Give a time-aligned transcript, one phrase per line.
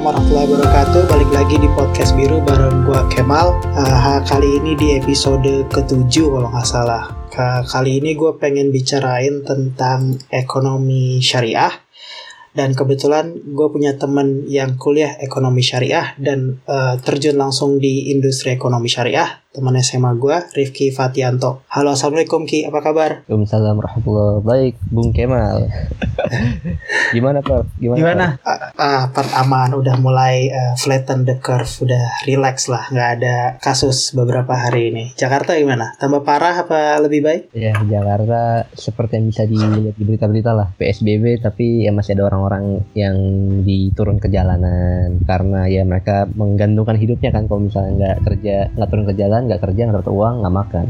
[0.00, 1.02] Assalamualaikum warahmatullahi wabarakatuh.
[1.12, 3.52] Balik lagi di podcast biru bareng gua Kemal.
[3.76, 7.04] Uh, kali ini di episode ketujuh kalau nggak salah.
[7.68, 11.84] Kali ini gue pengen bicarain tentang ekonomi syariah
[12.56, 18.56] dan kebetulan gue punya temen yang kuliah ekonomi syariah dan uh, terjun langsung di industri
[18.56, 21.66] ekonomi syariah teman SMA gue Rifki Fatianto.
[21.66, 22.70] Halo assalamualaikum Ki.
[22.70, 23.26] Apa kabar?
[23.26, 25.66] Waalaikumsalam warahmatullahi baik Bung Kemal.
[27.14, 28.26] Gimana Pak gimana, gimana?
[28.46, 32.86] Uh, uh, aman udah mulai uh, flatten the curve udah relax lah.
[32.94, 35.04] Nggak ada kasus beberapa hari ini.
[35.18, 35.98] Jakarta gimana?
[35.98, 37.42] Tambah parah apa lebih baik?
[37.50, 40.70] Ya Jakarta seperti yang bisa dilihat di berita-berita lah.
[40.78, 43.16] PSBB tapi ya masih ada orang orang-orang yang
[43.66, 45.18] diturun ke jalanan.
[45.26, 49.62] Karena ya mereka menggantungkan hidupnya kan kalau misalnya nggak kerja nggak turun ke jalan nggak
[49.64, 50.84] kerja nggak dapat uang nggak makan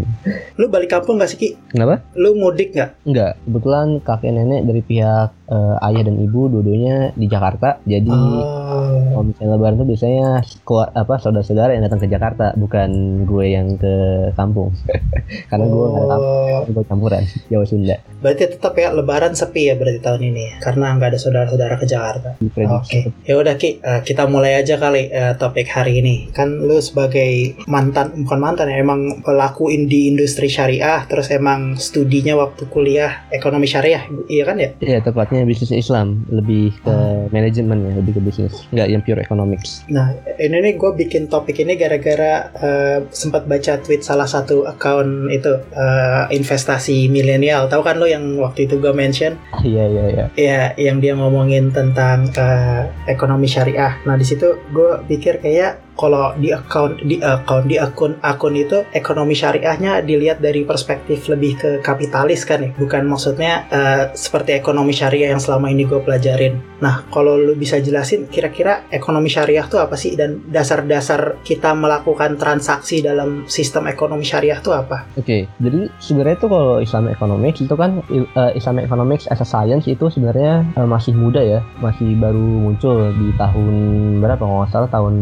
[0.59, 1.49] lu balik kampung nggak sih Ki?
[1.71, 2.03] kenapa?
[2.17, 2.91] lu mudik nggak?
[3.07, 7.83] nggak kebetulan kakek nenek dari pihak uh, ayah dan ibu dua-duanya di Jakarta.
[7.85, 9.11] Jadi oh.
[9.11, 10.29] kalau misalnya lebaran tuh biasanya
[10.63, 12.91] keluar apa saudara-saudara yang datang ke Jakarta bukan
[13.27, 13.95] gue yang ke
[14.39, 14.71] kampung.
[15.51, 16.41] Karena gue nggak kampung
[16.71, 17.97] gue campuran Jawa Sunda.
[18.23, 20.55] Berarti tetap ya lebaran sepi ya berarti tahun ini ya?
[20.61, 22.31] karena nggak ada saudara-saudara ke Jakarta.
[22.39, 22.63] Oke.
[22.63, 23.03] Okay.
[23.27, 26.31] ya udah Ki uh, kita mulai aja kali uh, topik hari ini.
[26.31, 32.37] Kan lu sebagai mantan bukan mantan ya emang pelaku di industri syariah terus emang studinya
[32.37, 34.71] waktu kuliah ekonomi syariah iya kan ya?
[34.79, 37.31] Iya tepatnya bisnis Islam lebih ke hmm.
[37.35, 39.85] manajemen ya lebih ke bisnis nggak yang pure economics.
[39.89, 45.29] Nah ini nih gue bikin topik ini gara-gara uh, sempat baca tweet salah satu account
[45.31, 47.69] itu uh, investasi milenial.
[47.69, 49.37] Tahu kan lo yang waktu itu gue mention?
[49.61, 50.27] Iya iya iya.
[50.35, 54.01] Ya yang dia ngomongin tentang uh, ekonomi syariah.
[54.09, 58.87] Nah di situ gue pikir kayak kalau di account di account di akun akun itu
[58.95, 62.71] ekonomi syariahnya dilihat dari perspektif lebih ke kapitalis kan ya.
[62.73, 67.79] Bukan maksudnya uh, seperti ekonomi syariah yang selama ini gue pelajarin nah kalau lu bisa
[67.79, 70.17] jelasin kira-kira ekonomi syariah tuh apa sih?
[70.19, 75.07] Dan dasar-dasar kita melakukan transaksi dalam sistem ekonomi syariah tuh apa?
[75.15, 79.47] Oke okay, jadi sebenarnya tuh kalau Islam economics itu kan uh, Islam economics as a
[79.47, 81.61] science itu sebenarnya uh, masih muda ya.
[81.79, 83.75] Masih baru muncul di tahun
[84.19, 84.43] berapa?
[84.43, 85.15] Nggak salah tahun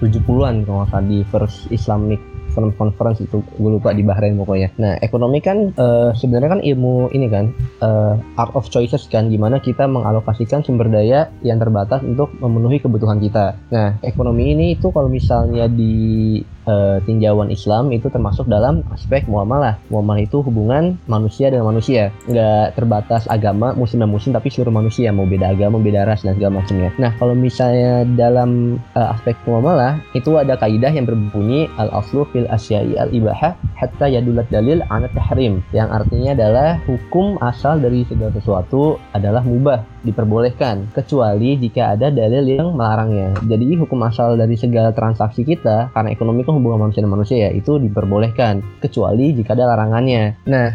[0.00, 4.76] 70-an kalau nggak salah di First Islamic Economic Conference itu gue lupa di Bahrain pokoknya.
[4.76, 7.48] Nah ekonomi kan uh, sebenarnya kan ilmu ini kan
[7.80, 13.16] uh, art of choices kan gimana kita mengalokasikan sumber daya yang terbatas untuk memenuhi kebutuhan
[13.18, 13.56] kita.
[13.72, 19.78] Nah ekonomi ini itu kalau misalnya di uh, tinjauan Islam itu termasuk dalam aspek muamalah.
[19.88, 25.10] Muamalah itu hubungan manusia dengan manusia, nggak terbatas agama, muslim dan muslim, tapi seluruh manusia
[25.14, 26.90] mau beda agama, beda ras dan segala macamnya.
[26.98, 32.48] Nah, kalau misalnya dalam uh, aspek muamalah itu ada kaidah yang berbunyi al aslu fil
[32.50, 38.32] asyai al ibaha hatta yadulat dalil an tahrim, yang artinya adalah hukum asal dari segala
[38.34, 43.34] sesuatu adalah mubah, diperbolehkan, kecuali jika ada dalil yang melarangnya.
[43.46, 47.50] Jadi hukum asal dari segala transaksi kita karena ekonomi itu hubungan manusia dan manusia ya
[47.54, 50.42] itu diperbolehkan kecuali jika ada larangannya.
[50.46, 50.68] Nah,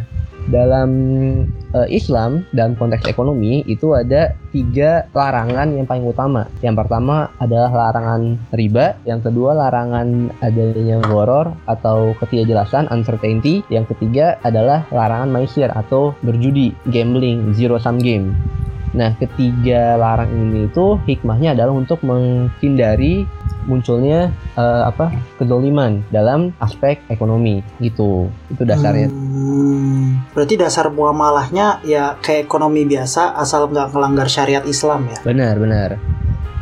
[0.47, 0.89] dalam
[1.75, 6.47] uh, Islam dalam konteks ekonomi itu ada tiga larangan yang paling utama.
[6.63, 14.39] Yang pertama adalah larangan riba, yang kedua larangan adanya goror atau ketidakjelasan uncertainty, yang ketiga
[14.41, 18.31] adalah larangan maisir atau berjudi, gambling, zero sum game.
[18.96, 23.28] Nah, ketiga larang ini itu hikmahnya adalah untuk menghindari
[23.68, 28.31] munculnya uh, apa kedoliman dalam aspek ekonomi gitu.
[28.48, 29.12] Itu dasarnya.
[29.12, 35.19] Hmm, berarti dasar muamalahnya ya kayak ekonomi biasa asal nggak melanggar syariat Islam ya?
[35.28, 35.90] Benar benar.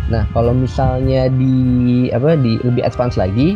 [0.10, 3.54] Nah kalau misalnya di apa di lebih advance lagi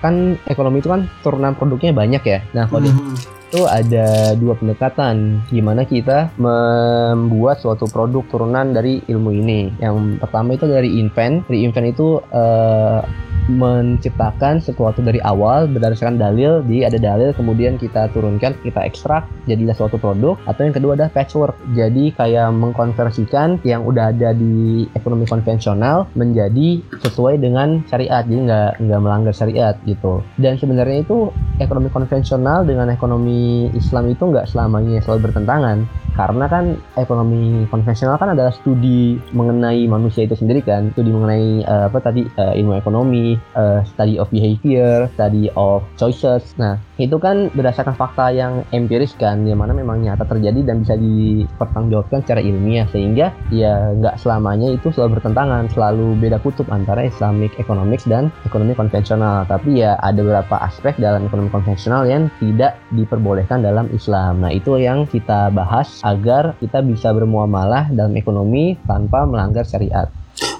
[0.00, 2.40] kan ekonomi itu kan turunan produknya banyak ya.
[2.56, 9.34] Nah kalau hmm itu ada dua pendekatan gimana kita membuat suatu produk turunan dari ilmu
[9.34, 9.74] ini.
[9.82, 11.50] Yang pertama itu dari invent.
[11.50, 13.02] Dari invent itu uh,
[13.50, 19.74] menciptakan sesuatu dari awal berdasarkan dalil di ada dalil kemudian kita turunkan kita ekstrak jadilah
[19.74, 21.58] suatu produk atau yang kedua adalah patchwork.
[21.74, 28.70] Jadi kayak mengkonversikan yang udah ada di ekonomi konvensional menjadi sesuai dengan syariat jadi nggak
[28.86, 30.22] nggak melanggar syariat gitu.
[30.38, 35.88] Dan sebenarnya itu ekonomi konvensional dengan ekonomi Islam itu nggak selamanya selalu bertentangan
[36.20, 41.88] karena kan ekonomi konvensional kan adalah studi mengenai manusia itu sendiri kan studi mengenai uh,
[41.88, 46.54] apa tadi uh, ilmu ekonomi uh, study of behavior study of choices.
[46.56, 50.94] Nah itu kan berdasarkan fakta yang empiris kan yang mana memang nyata terjadi dan bisa
[51.00, 57.56] dipertanggungjawabkan secara ilmiah sehingga ya nggak selamanya itu selalu bertentangan selalu beda kutub antara Islamic
[57.56, 59.48] economics dan ekonomi konvensional.
[59.48, 64.44] Tapi ya ada beberapa aspek dalam ekonomi konvensional yang tidak diperbolehkan dalam Islam.
[64.44, 70.08] Nah itu yang kita bahas agar kita bisa bermuamalah dalam ekonomi tanpa melanggar syariat.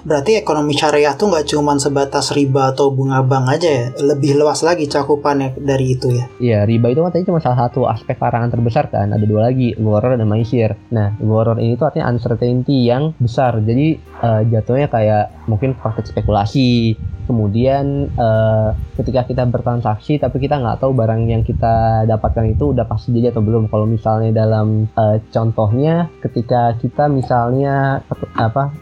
[0.03, 4.61] Berarti ekonomi syariah tuh nggak cuma sebatas riba atau bunga bank aja ya, lebih luas
[4.65, 6.25] lagi cakupannya dari itu ya.
[6.41, 9.13] Iya, riba itu kan tadi cuma salah satu aspek larangan terbesar kan.
[9.13, 10.77] Ada dua lagi, goror dan maisir.
[10.93, 13.59] Nah, goror ini tuh artinya uncertainty yang besar.
[13.61, 20.81] Jadi uh, jatuhnya kayak mungkin praktek spekulasi, kemudian uh, ketika kita bertransaksi tapi kita nggak
[20.85, 25.17] tahu barang yang kita dapatkan itu udah pasti jadi atau belum kalau misalnya dalam uh,
[25.33, 28.05] contohnya ketika kita misalnya
[28.37, 28.73] apa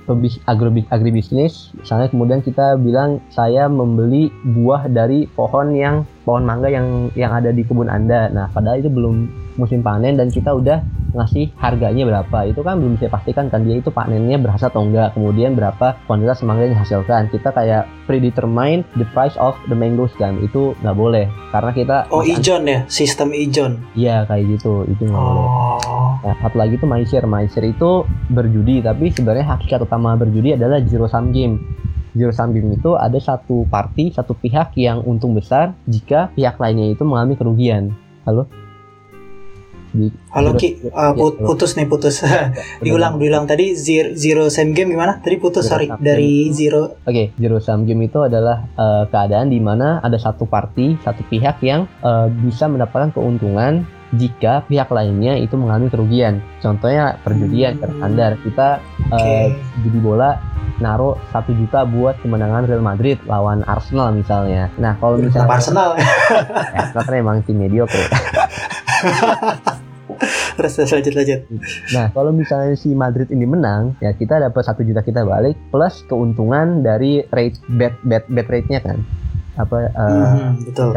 [0.47, 7.09] agri agribisnis misalnya kemudian kita bilang saya membeli buah dari pohon yang pohon mangga yang
[7.17, 8.29] yang ada di kebun Anda.
[8.29, 10.81] Nah, padahal itu belum musim panen dan kita udah
[11.13, 12.49] ngasih harganya berapa.
[12.49, 15.13] Itu kan belum bisa pastikan kan dia itu panennya berhasil atau enggak.
[15.19, 17.29] Kemudian berapa kuantitas mangga yang dihasilkan.
[17.29, 20.39] Kita kayak predetermine the price of the mangoes kan.
[20.41, 23.83] Itu nggak boleh karena kita Oh, ijon ya, sistem ijon.
[23.99, 24.87] Iya, kayak gitu.
[24.89, 25.27] Itu nggak oh.
[25.27, 25.47] boleh.
[26.19, 27.23] Nah, satu lagi itu maisir.
[27.27, 31.59] Maisir itu berjudi, tapi sebenarnya hakikat utama berjudi adalah zero sum game
[32.17, 36.91] zero sum game itu ada satu party, satu pihak yang untung besar jika pihak lainnya
[36.91, 37.95] itu mengalami kerugian.
[38.27, 38.51] Halo?
[39.89, 42.21] Di, Halo Ki, uh, put, putus nih putus.
[42.85, 45.21] diulang, diulang tadi zero, zero sum game gimana?
[45.25, 47.01] Tadi putus zero sorry dari zero.
[47.03, 51.25] Oke, okay, zero sum game itu adalah uh, keadaan di mana ada satu party, satu
[51.27, 56.41] pihak yang uh, bisa mendapatkan keuntungan jika pihak lainnya itu mengalami kerugian.
[56.65, 57.83] Contohnya perjudian hmm.
[57.85, 58.69] terstandar kita
[59.13, 59.53] okay.
[59.53, 60.41] uh, judi bola
[60.79, 64.71] naruh satu juta buat kemenangan Real Madrid lawan Arsenal misalnya.
[64.79, 66.07] Nah kalau misalnya Arsenal, ya,
[66.79, 67.99] Arsenal kan emang tim mediocre.
[70.59, 71.41] terus lanjut lanjut.
[71.95, 76.03] Nah kalau misalnya si Madrid ini menang, ya kita dapat satu juta kita balik plus
[76.11, 78.99] keuntungan dari rate bet bet bet rate-nya kan.
[79.59, 80.95] Apa uh, hmm, betul.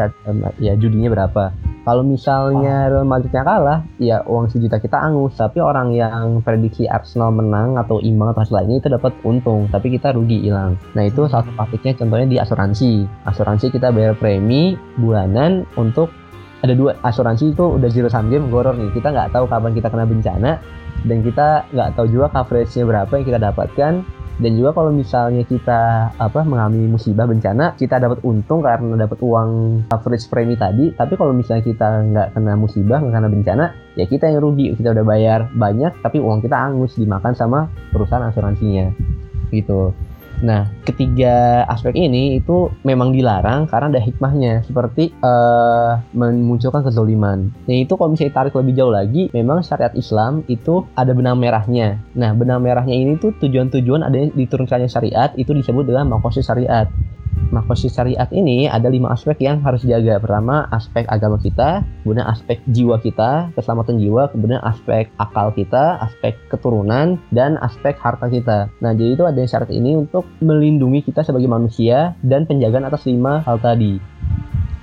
[0.62, 1.50] ya judinya berapa.
[1.82, 5.34] Kalau misalnya Real Madridnya kalah ya uang sejuta kita angus.
[5.34, 9.66] Tapi orang yang prediksi Arsenal menang atau imbang atau hasil lainnya itu dapat untung.
[9.66, 10.78] Tapi kita rugi hilang.
[10.94, 13.02] Nah itu satu paketnya contohnya di asuransi.
[13.26, 16.14] Asuransi kita bayar premi bulanan untuk
[16.62, 18.94] ada dua asuransi itu udah zero sum game goror nih.
[18.94, 20.50] Kita nggak tahu kapan kita kena bencana
[21.02, 23.94] dan kita nggak tahu juga coveragenya berapa yang kita dapatkan.
[24.32, 29.50] Dan juga kalau misalnya kita apa mengalami musibah bencana kita dapat untung karena dapat uang
[29.92, 30.88] coverage premi tadi.
[30.94, 33.64] Tapi kalau misalnya kita nggak kena musibah nggak kena bencana
[33.98, 34.72] ya kita yang rugi.
[34.72, 38.88] Kita udah bayar banyak tapi uang kita angus dimakan sama perusahaan asuransinya.
[39.52, 39.92] Gitu
[40.42, 47.48] Nah, ketiga aspek ini itu memang dilarang karena ada hikmahnya seperti uh, memunculkan kezoliman.
[47.70, 52.02] Nah, itu kalau misalnya tarik lebih jauh lagi, memang syariat Islam itu ada benang merahnya.
[52.18, 56.90] Nah, benang merahnya ini tuh tujuan-tujuan ada diturunkannya syariat itu disebut dengan makosid syariat.
[57.52, 60.16] Makosid syariat ini ada lima aspek yang harus dijaga.
[60.24, 66.32] Pertama, aspek agama kita, kemudian aspek jiwa kita, keselamatan jiwa, kemudian aspek akal kita, aspek
[66.48, 68.72] keturunan, dan aspek harta kita.
[68.80, 73.44] Nah, jadi itu ada syarat ini untuk melindungi kita sebagai manusia dan penjagaan atas lima
[73.44, 74.00] hal tadi.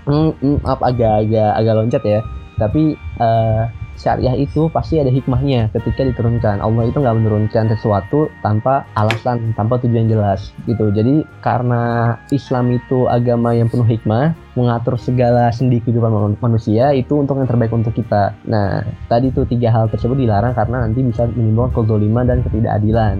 [0.06, 2.22] Hmm, hmm agak-agak agak loncat ya.
[2.62, 3.66] Tapi uh,
[4.00, 6.64] syariah itu pasti ada hikmahnya ketika diturunkan.
[6.64, 10.90] Allah itu nggak menurunkan sesuatu tanpa alasan, tanpa tujuan jelas gitu.
[10.96, 17.44] Jadi karena Islam itu agama yang penuh hikmah, mengatur segala sendi kehidupan manusia itu untuk
[17.44, 18.32] yang terbaik untuk kita.
[18.48, 23.20] Nah, tadi tuh tiga hal tersebut dilarang karena nanti bisa menimbulkan kezoliman dan ketidakadilan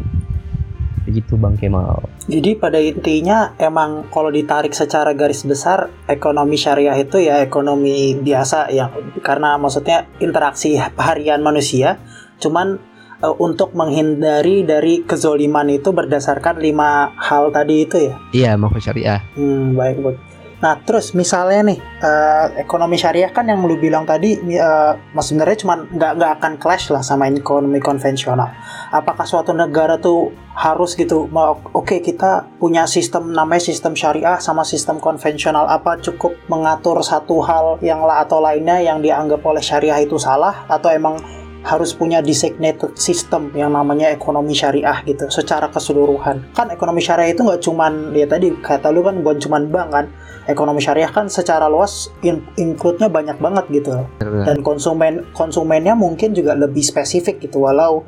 [1.10, 2.06] begitu Bang Kemal.
[2.30, 8.70] Jadi pada intinya emang kalau ditarik secara garis besar ekonomi syariah itu ya ekonomi biasa
[8.70, 8.94] yang
[9.26, 11.98] karena maksudnya interaksi harian manusia
[12.38, 12.78] cuman
[13.26, 18.16] uh, untuk menghindari dari kezoliman itu berdasarkan lima hal tadi itu ya.
[18.32, 19.26] Iya, mau syariah.
[19.36, 20.29] Hmm, baik, baik.
[20.60, 25.88] Nah, terus misalnya nih uh, ekonomi syariah kan yang lu bilang tadi, uh, sebenarnya cuma
[25.88, 28.52] nggak nggak akan clash lah sama ekonomi konvensional.
[28.92, 34.68] Apakah suatu negara tuh harus gitu, oke okay, kita punya sistem namanya sistem syariah sama
[34.68, 40.04] sistem konvensional apa cukup mengatur satu hal yang lah atau lainnya yang dianggap oleh syariah
[40.04, 46.56] itu salah atau emang harus punya designated system yang namanya ekonomi syariah gitu secara keseluruhan.
[46.56, 50.06] Kan ekonomi syariah itu nggak cuman ya tadi kata lu kan bukan cuman bank kan
[50.48, 54.08] ekonomi syariah kan secara luas in include-nya banyak banget gitu.
[54.20, 58.08] Dan konsumen konsumennya mungkin juga lebih spesifik gitu walau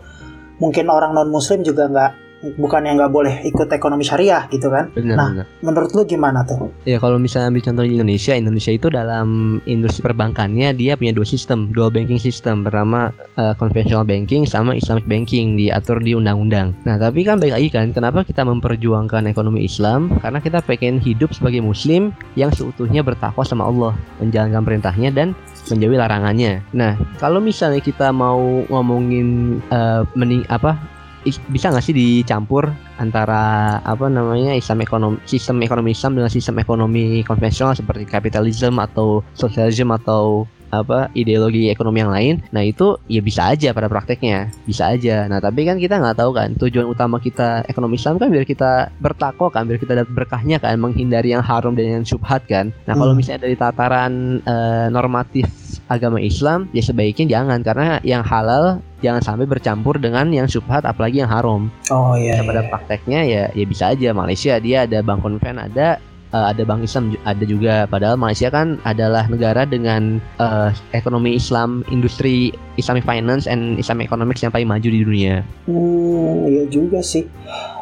[0.64, 4.90] mungkin orang non muslim juga nggak bukan yang nggak boleh ikut ekonomi syariah gitu kan.
[4.98, 5.46] Benar, nah, benar.
[5.62, 6.74] menurut lu gimana tuh?
[6.90, 11.28] Ya kalau misalnya ambil contoh di Indonesia, Indonesia itu dalam industri perbankannya dia punya dua
[11.28, 16.74] sistem, dual banking system, pertama uh, conventional banking sama Islamic banking diatur di undang-undang.
[16.84, 20.10] Nah tapi kan baik lagi kan, kenapa kita memperjuangkan ekonomi Islam?
[20.20, 25.38] Karena kita pengen hidup sebagai Muslim yang seutuhnya bertakwa sama Allah, menjalankan perintahnya dan
[25.70, 26.66] menjauhi larangannya.
[26.74, 30.76] Nah, kalau misalnya kita mau ngomongin uh, mening apa
[31.24, 37.22] bisa nggak sih dicampur antara apa namanya Islam ekonomi sistem ekonomi Islam dengan sistem ekonomi
[37.26, 42.36] konvensional seperti kapitalisme atau sosialisme atau apa ideologi ekonomi yang lain?
[42.56, 44.50] Nah itu ya bisa aja pada prakteknya.
[44.64, 45.28] Bisa aja.
[45.28, 48.90] Nah tapi kan kita nggak tahu kan tujuan utama kita ekonomi Islam kan biar kita
[49.04, 52.72] bertakwa kan biar kita dapat berkahnya kan menghindari yang haram dan yang syubhat kan.
[52.88, 53.20] Nah kalau hmm.
[53.20, 55.46] misalnya dari tataran uh, normatif
[55.92, 57.60] agama Islam ya sebaiknya jangan.
[57.62, 61.68] Karena yang halal jangan sampai bercampur dengan yang syubhat apalagi yang haram.
[61.90, 62.40] Oh iya.
[62.40, 65.98] Nah, pada prakteknya ya ya bisa aja Malaysia dia ada bank konven ada
[66.36, 71.84] uh, ada bank Islam ada juga padahal Malaysia kan adalah negara dengan uh, ekonomi Islam
[71.92, 75.44] industri Islamic finance and Islamic economics yang paling maju di dunia.
[75.68, 77.28] Hmm, iya juga sih.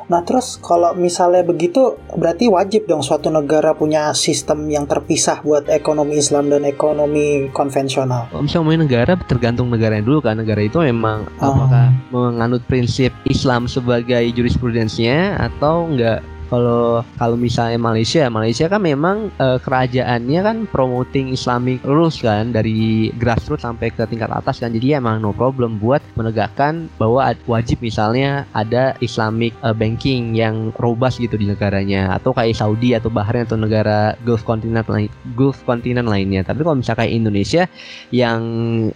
[0.10, 5.70] Nah terus kalau misalnya begitu berarti wajib dong suatu negara punya sistem yang terpisah buat
[5.70, 8.26] ekonomi Islam dan ekonomi konvensional.
[8.34, 11.46] Misalnya ngomongin negara tergantung negaranya dulu kan negara itu memang oh.
[11.54, 19.30] apakah menganut prinsip Islam sebagai jurisprudensinya atau enggak kalau kalau misalnya Malaysia, Malaysia kan memang
[19.38, 24.74] uh, kerajaannya kan promoting Islamic rules kan dari grassroots sampai ke tingkat atas kan.
[24.74, 31.22] Jadi emang no problem buat menegakkan bahwa wajib misalnya ada Islamic uh, banking yang robust
[31.22, 36.10] gitu di negaranya atau kayak Saudi atau Bahrain atau negara Gulf continent lain Gulf continent
[36.10, 36.42] lainnya.
[36.42, 37.64] Tapi kalau misalnya kayak Indonesia
[38.10, 38.42] yang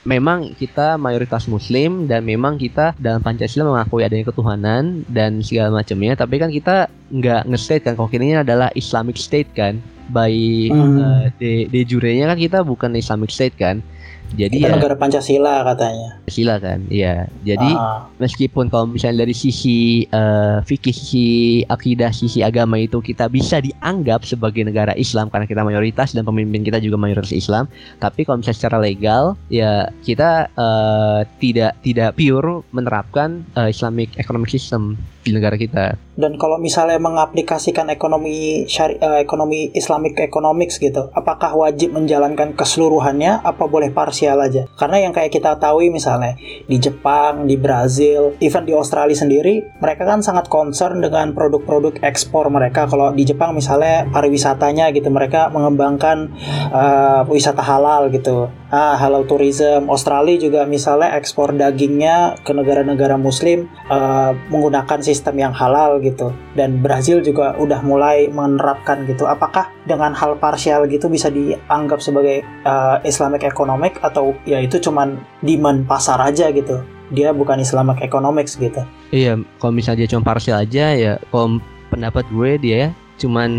[0.03, 6.17] memang kita mayoritas muslim dan memang kita dalam Pancasila mengakui adanya ketuhanan dan segala macamnya,
[6.17, 9.77] tapi kan kita nggak nge-state kan kalau ini adalah Islamic State kan
[10.09, 10.33] by
[10.73, 10.97] hmm.
[10.97, 13.85] uh, de, de jurenya kan kita bukan Islamic State kan
[14.33, 16.09] jadi kita ya, negara Pancasila katanya.
[16.25, 17.29] Pancasila kan, iya.
[17.45, 18.09] Jadi ah.
[18.17, 21.27] meskipun kalau misalnya dari sisi uh, fikih, sisi
[21.69, 26.65] akidah, sisi agama itu kita bisa dianggap sebagai negara Islam karena kita mayoritas dan pemimpin
[26.65, 27.69] kita juga mayoritas Islam,
[28.01, 34.49] tapi kalau misalnya secara legal ya kita uh, tidak tidak pure menerapkan uh, Islamic economic
[34.49, 35.95] system di negara kita.
[36.13, 43.41] Dan kalau misalnya mengaplikasikan ekonomi syari uh, ekonomi Islamic economics gitu, apakah wajib menjalankan keseluruhannya
[43.41, 44.63] apa boleh parsial aja?
[44.79, 50.07] Karena yang kayak kita tahu misalnya di Jepang, di Brazil, even di Australia sendiri, mereka
[50.07, 52.87] kan sangat concern dengan produk-produk ekspor mereka.
[52.87, 56.31] Kalau di Jepang misalnya pariwisatanya gitu, mereka mengembangkan
[56.71, 58.47] uh, wisata halal gitu.
[58.73, 59.85] Ah, halal tourism.
[59.85, 66.33] Australia juga misalnya ekspor dagingnya ke negara-negara muslim uh, menggunakan sistem yang halal gitu.
[66.57, 69.29] Dan Brazil juga udah mulai menerapkan gitu.
[69.29, 75.21] Apakah dengan hal parsial gitu bisa dianggap sebagai uh, Islamic economic atau ya itu cuman
[75.45, 76.81] demand pasar aja gitu?
[77.13, 78.81] Dia bukan Islamic economics gitu.
[79.13, 81.61] Iya kalau misalnya dia cuma parsial aja ya kalau
[81.93, 82.89] pendapat gue dia ya
[83.21, 83.51] cuman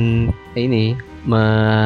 [0.58, 1.44] ini me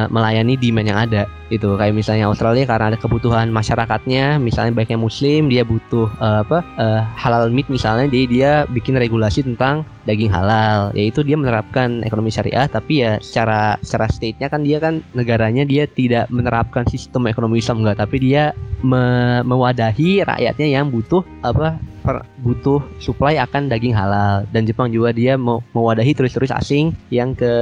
[0.09, 5.49] melayani demand yang ada itu kayak misalnya Australia karena ada kebutuhan masyarakatnya misalnya baiknya muslim
[5.49, 10.89] dia butuh uh, apa uh, halal meat misalnya jadi dia bikin regulasi tentang daging halal.
[10.97, 15.85] Yaitu dia menerapkan ekonomi syariah tapi ya secara secara state-nya kan dia kan negaranya dia
[15.85, 18.01] tidak menerapkan sistem ekonomi Islam enggak.
[18.01, 24.49] Tapi dia me mewadahi rakyatnya yang butuh apa per, butuh supply akan daging halal.
[24.49, 27.53] Dan Jepang juga dia mau mewadahi turis-turis asing yang ke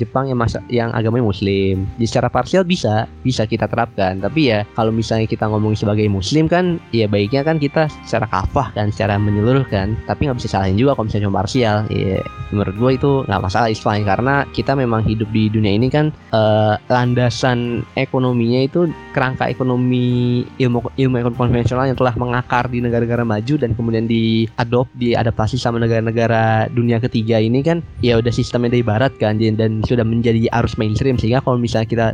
[0.00, 1.84] Jepang yang masa yang agamanya muslim.
[2.00, 3.04] Jadi secara parsial bisa
[3.34, 4.18] kita terapkan.
[4.18, 8.74] Tapi ya kalau misalnya kita ngomong sebagai muslim kan ya baiknya kan kita secara kafah
[8.74, 9.94] kan secara menyeluruh kan.
[10.10, 11.76] Tapi nggak bisa salahin juga kalau misalnya cuma parsial.
[11.90, 12.20] Ya
[12.50, 16.10] menurut gue itu nggak masalah is fine karena kita memang hidup di dunia ini kan
[16.34, 23.22] uh, landasan ekonominya itu kerangka ekonomi ilmu ilmu ekonomi konvensional yang telah mengakar di negara-negara
[23.22, 28.84] maju dan kemudian diadopt diadaptasi sama negara-negara dunia ketiga ini kan ya udah sistemnya dari
[28.84, 32.06] barat kan dan sudah menjadi arus mainstream sehingga kalau misalnya kita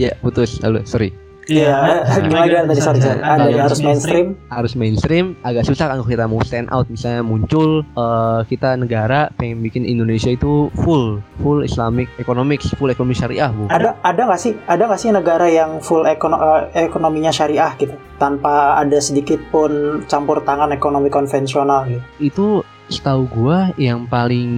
[0.00, 1.10] ya putus lalu sorry
[1.50, 1.74] Iya,
[2.06, 2.22] yeah.
[2.22, 3.18] gimana tadi sorry, sorry.
[3.18, 4.26] Ada yang harus mainstream.
[4.46, 6.86] Harus mainstream, agak susah kan kalau kita mau stand out.
[6.86, 13.18] Misalnya muncul uh, kita negara pengen bikin Indonesia itu full, full Islamic economics, full ekonomi
[13.18, 13.66] syariah, bu.
[13.74, 17.98] Ada ada nggak sih, ada nggak sih negara yang full ekono, uh, ekonominya syariah gitu,
[18.22, 22.02] tanpa ada sedikit pun campur tangan ekonomi konvensional gitu?
[22.22, 22.46] Itu
[22.92, 24.50] setahu gue yang paling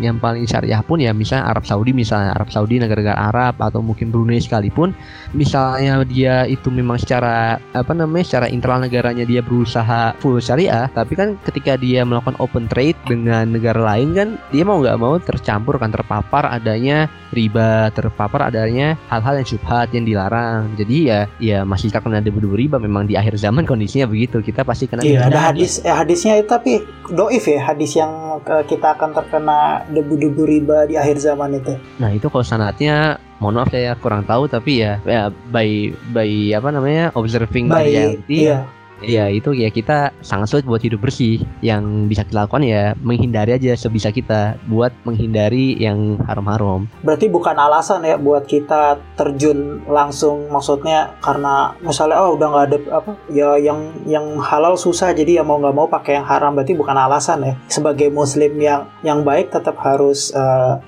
[0.00, 4.08] yang paling syariah pun ya misalnya Arab Saudi misalnya Arab Saudi negara-negara Arab atau mungkin
[4.08, 4.96] Brunei sekalipun
[5.36, 11.12] misalnya dia itu memang secara apa namanya secara internal negaranya dia berusaha full syariah tapi
[11.12, 15.76] kan ketika dia melakukan open trade dengan negara lain kan dia mau nggak mau tercampur
[15.76, 20.76] kan terpapar adanya riba terpapar adanya hal-hal yang syubhat yang dilarang.
[20.76, 24.44] Jadi ya ya masih terkena debu-debu riba memang di akhir zaman kondisinya begitu.
[24.44, 28.38] Kita pasti kena iya ada hadis ya hadisnya itu tapi doif ya hadis hadis yang
[28.70, 31.74] kita akan terkena debu-debu riba di akhir zaman itu.
[31.98, 36.68] Nah itu kalau sanatnya mohon maaf saya kurang tahu tapi ya, ya by by apa
[36.70, 38.70] namanya observing by, reality iya.
[39.02, 41.42] Iya itu ya kita sangat sulit buat hidup bersih.
[41.60, 46.86] Yang bisa kita lakukan ya menghindari aja sebisa kita buat menghindari yang haram-haram.
[47.02, 52.78] Berarti bukan alasan ya buat kita terjun langsung maksudnya karena misalnya oh udah nggak ada
[53.02, 56.74] apa ya yang yang halal susah jadi ya mau nggak mau pakai yang haram berarti
[56.74, 60.78] bukan alasan ya sebagai muslim yang yang baik tetap harus uh,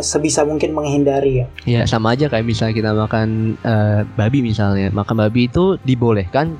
[0.00, 1.46] sebisa mungkin menghindari ya.
[1.64, 6.58] Ya sama aja kayak misalnya kita makan uh, babi misalnya makan babi itu dibolehkan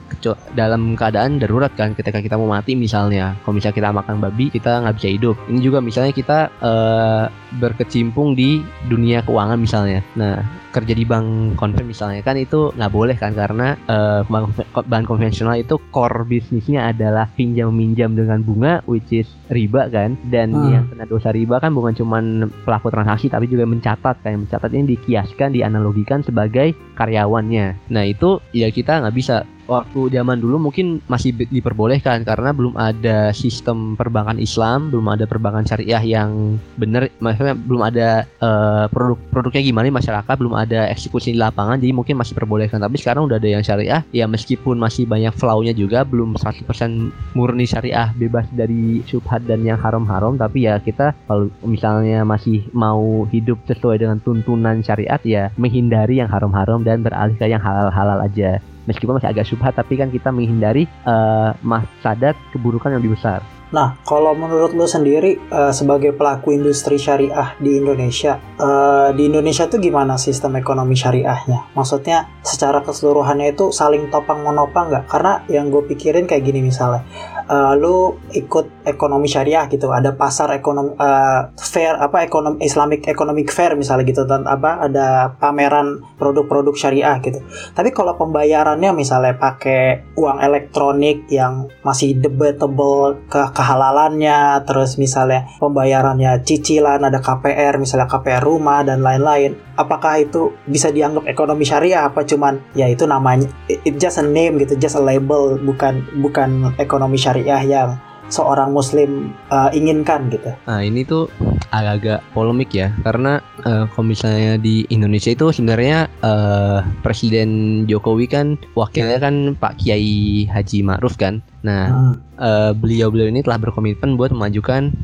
[0.55, 3.35] dalam keadaan darurat kan ketika kita mau mati misalnya.
[3.43, 5.35] Kalau misalnya kita makan babi kita nggak bisa hidup.
[5.51, 7.27] Ini juga misalnya kita uh,
[7.59, 10.07] berkecimpung di dunia keuangan misalnya.
[10.15, 14.57] Nah kerja di bank konven misalnya kan itu nggak boleh kan karena uh, bank,
[14.89, 20.15] bank konvensional itu core bisnisnya adalah pinjam meminjam dengan bunga which is riba kan.
[20.31, 20.71] Dan hmm.
[20.71, 22.23] yang kena dosa riba kan bukan cuma
[22.63, 27.91] pelaku transaksi tapi juga mencatat kayak mencatat ini dikiaskan dianalogikan sebagai karyawannya.
[27.91, 33.31] Nah itu ya kita nggak bisa waktu zaman dulu mungkin masih diperbolehkan karena belum ada
[33.31, 38.09] sistem perbankan Islam, belum ada perbankan syariah yang benar, maksudnya belum ada
[38.43, 42.83] uh, produk produknya gimana masyarakat, belum ada eksekusi di lapangan, jadi mungkin masih diperbolehkan.
[42.83, 47.67] Tapi sekarang udah ada yang syariah, ya meskipun masih banyak flow-nya juga, belum 100% murni
[47.69, 53.59] syariah, bebas dari syubhat dan yang haram-haram, tapi ya kita kalau misalnya masih mau hidup
[53.67, 59.19] sesuai dengan tuntunan syariat ya menghindari yang haram-haram dan beralih ke yang halal-halal aja meskipun
[59.19, 63.43] masih agak subhat tapi kan kita menghindari uh, masadat keburukan yang lebih besar.
[63.73, 69.65] Nah, kalau menurut lo sendiri uh, sebagai pelaku industri syariah di Indonesia, uh, di Indonesia
[69.65, 71.73] tuh gimana sistem ekonomi syariahnya?
[71.73, 75.09] Maksudnya secara keseluruhannya itu saling topang menopang nggak?
[75.09, 77.01] Karena yang gue pikirin kayak gini misalnya,
[77.49, 79.91] uh, lu ikut ekonomi syariah gitu.
[79.91, 85.35] Ada pasar ekonomi uh, fair apa ekonomi Islamic economic fair misalnya gitu dan apa ada
[85.39, 87.41] pameran produk-produk syariah gitu.
[87.73, 96.43] Tapi kalau pembayarannya misalnya pakai uang elektronik yang masih debatable ke kehalalannya terus misalnya pembayarannya
[96.43, 102.25] cicilan ada KPR misalnya KPR rumah dan lain-lain apakah itu bisa dianggap ekonomi syariah apa
[102.25, 107.17] cuman ya itu namanya it just a name gitu just a label bukan bukan ekonomi
[107.17, 107.97] syariah yang
[108.33, 110.57] seorang muslim uh, inginkan gitu.
[110.65, 111.29] Nah, ini tuh
[111.69, 118.57] agak-agak polemik ya karena uh, kalau misalnya di Indonesia itu sebenarnya uh, Presiden Jokowi kan
[118.73, 121.45] wakilnya kan Pak Kiai Haji Ma'ruf kan.
[121.61, 122.15] Nah, hmm.
[122.41, 124.97] uh, beliau-beliau ini telah berkomitmen buat memajukan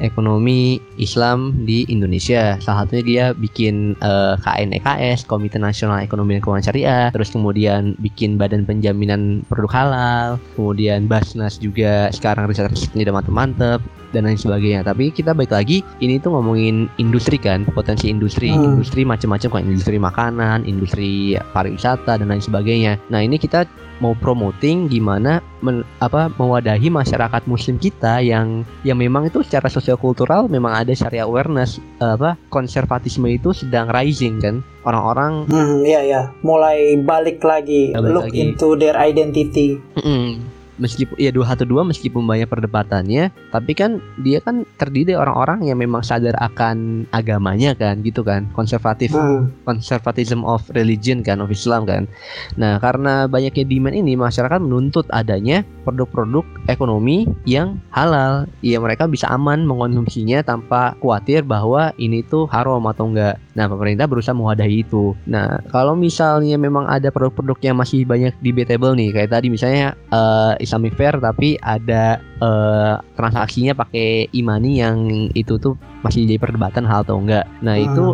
[0.00, 2.56] ekonomi Islam di Indonesia.
[2.58, 7.94] Salah satunya dia bikin uh, eh, KNEKS, Komite Nasional Ekonomi dan Keuangan Syariah, terus kemudian
[8.00, 10.28] bikin Badan Penjaminan Produk Halal,
[10.58, 13.80] kemudian Basnas juga sekarang riset risetnya udah mantep-mantep
[14.14, 14.86] dan lain sebagainya.
[14.86, 18.78] Tapi kita baik lagi, ini tuh ngomongin industri kan, potensi industri, hmm.
[18.78, 22.96] industri macam-macam kayak industri makanan, industri pariwisata dan lain sebagainya.
[23.10, 23.66] Nah ini kita
[24.02, 30.46] mau promoting gimana men, apa mewadahi masyarakat muslim kita yang yang memang itu secara kultural
[30.50, 34.56] memang ada syariah awareness apa konservatisme itu sedang rising kan.
[34.84, 37.96] Orang-orang hmm, ya ya mulai balik lagi.
[37.96, 38.38] Balik look lagi.
[38.40, 39.80] into their identity.
[39.96, 45.14] Mm -mm meskipun ya dua satu dua meskipun banyak perdebatannya tapi kan dia kan terdiri
[45.14, 48.50] orang-orang yang memang sadar akan agamanya kan gitu kan.
[48.52, 49.66] Konservatif hmm.
[49.68, 52.10] conservatism of religion kan of Islam kan.
[52.58, 58.48] Nah karena banyaknya demand ini masyarakat menuntut adanya produk-produk ekonomi yang halal.
[58.64, 63.38] Ya mereka bisa aman mengkonsumsinya tanpa khawatir bahwa ini tuh haram atau enggak.
[63.54, 65.14] Nah pemerintah berusaha mewadahi itu.
[65.28, 70.56] Nah kalau misalnya memang ada produk-produk yang masih banyak debatable nih kayak tadi misalnya uh,
[70.64, 77.04] Islamic Fair tapi ada uh, transaksinya pakai imani yang itu tuh masih jadi perdebatan hal
[77.04, 77.44] atau enggak.
[77.60, 77.86] Nah, hmm.
[77.86, 78.04] itu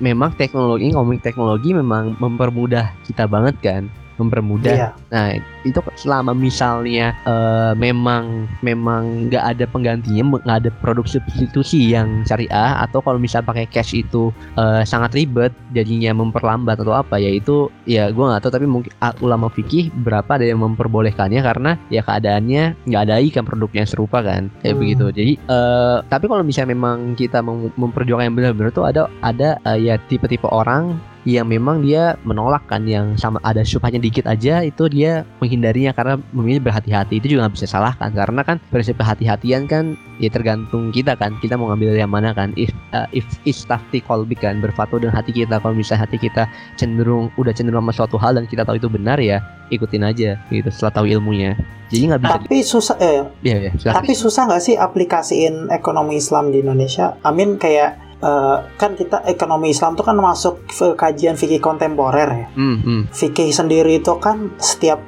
[0.00, 3.88] memang teknologi ngomong teknologi memang mempermudah kita banget kan
[4.20, 4.74] mempermudah.
[4.74, 4.88] Iya.
[5.10, 12.22] Nah itu selama misalnya uh, memang memang nggak ada penggantinya, nggak ada produk substitusi yang
[12.28, 17.30] syariah atau kalau misal pakai cash itu uh, sangat ribet, jadinya memperlambat atau apa ya
[17.30, 22.02] itu ya gue nggak tahu tapi mungkin ulama fikih berapa ada yang memperbolehkannya karena ya
[22.02, 24.82] keadaannya nggak ada ikan produknya yang serupa kan kayak hmm.
[24.82, 25.04] begitu.
[25.14, 27.42] Jadi uh, tapi kalau misalnya memang kita
[27.78, 32.84] memperjuangkan yang benar-benar tuh ada ada uh, ya tipe-tipe orang yang memang dia menolak kan
[32.84, 37.16] yang sama ada syubhatnya dikit aja itu dia menghindarinya karena memilih berhati-hati.
[37.16, 41.56] Itu juga nggak bisa salahkan karena kan prinsip kehati-hatian kan ya tergantung kita kan kita
[41.56, 42.52] mau ngambil yang mana kan.
[42.60, 46.44] If uh, if istafti kolbik kan berfatwa dengan hati kita kalau misalnya hati kita
[46.76, 49.40] cenderung udah cenderung sama suatu hal dan kita tahu itu benar ya
[49.72, 51.56] ikutin aja gitu setelah tahu ilmunya.
[51.88, 56.52] Jadi nggak bisa tapi susah eh ya, ya, tapi susah nggak sih aplikasiin ekonomi Islam
[56.52, 57.16] di Indonesia?
[57.24, 62.48] Amin kayak uh, kan kita ekonomi Islam tuh kan masuk ke kajian fikih kontemporer ya.
[62.56, 63.02] Mm, mm.
[63.12, 64.98] Fikih sendiri itu kan setiap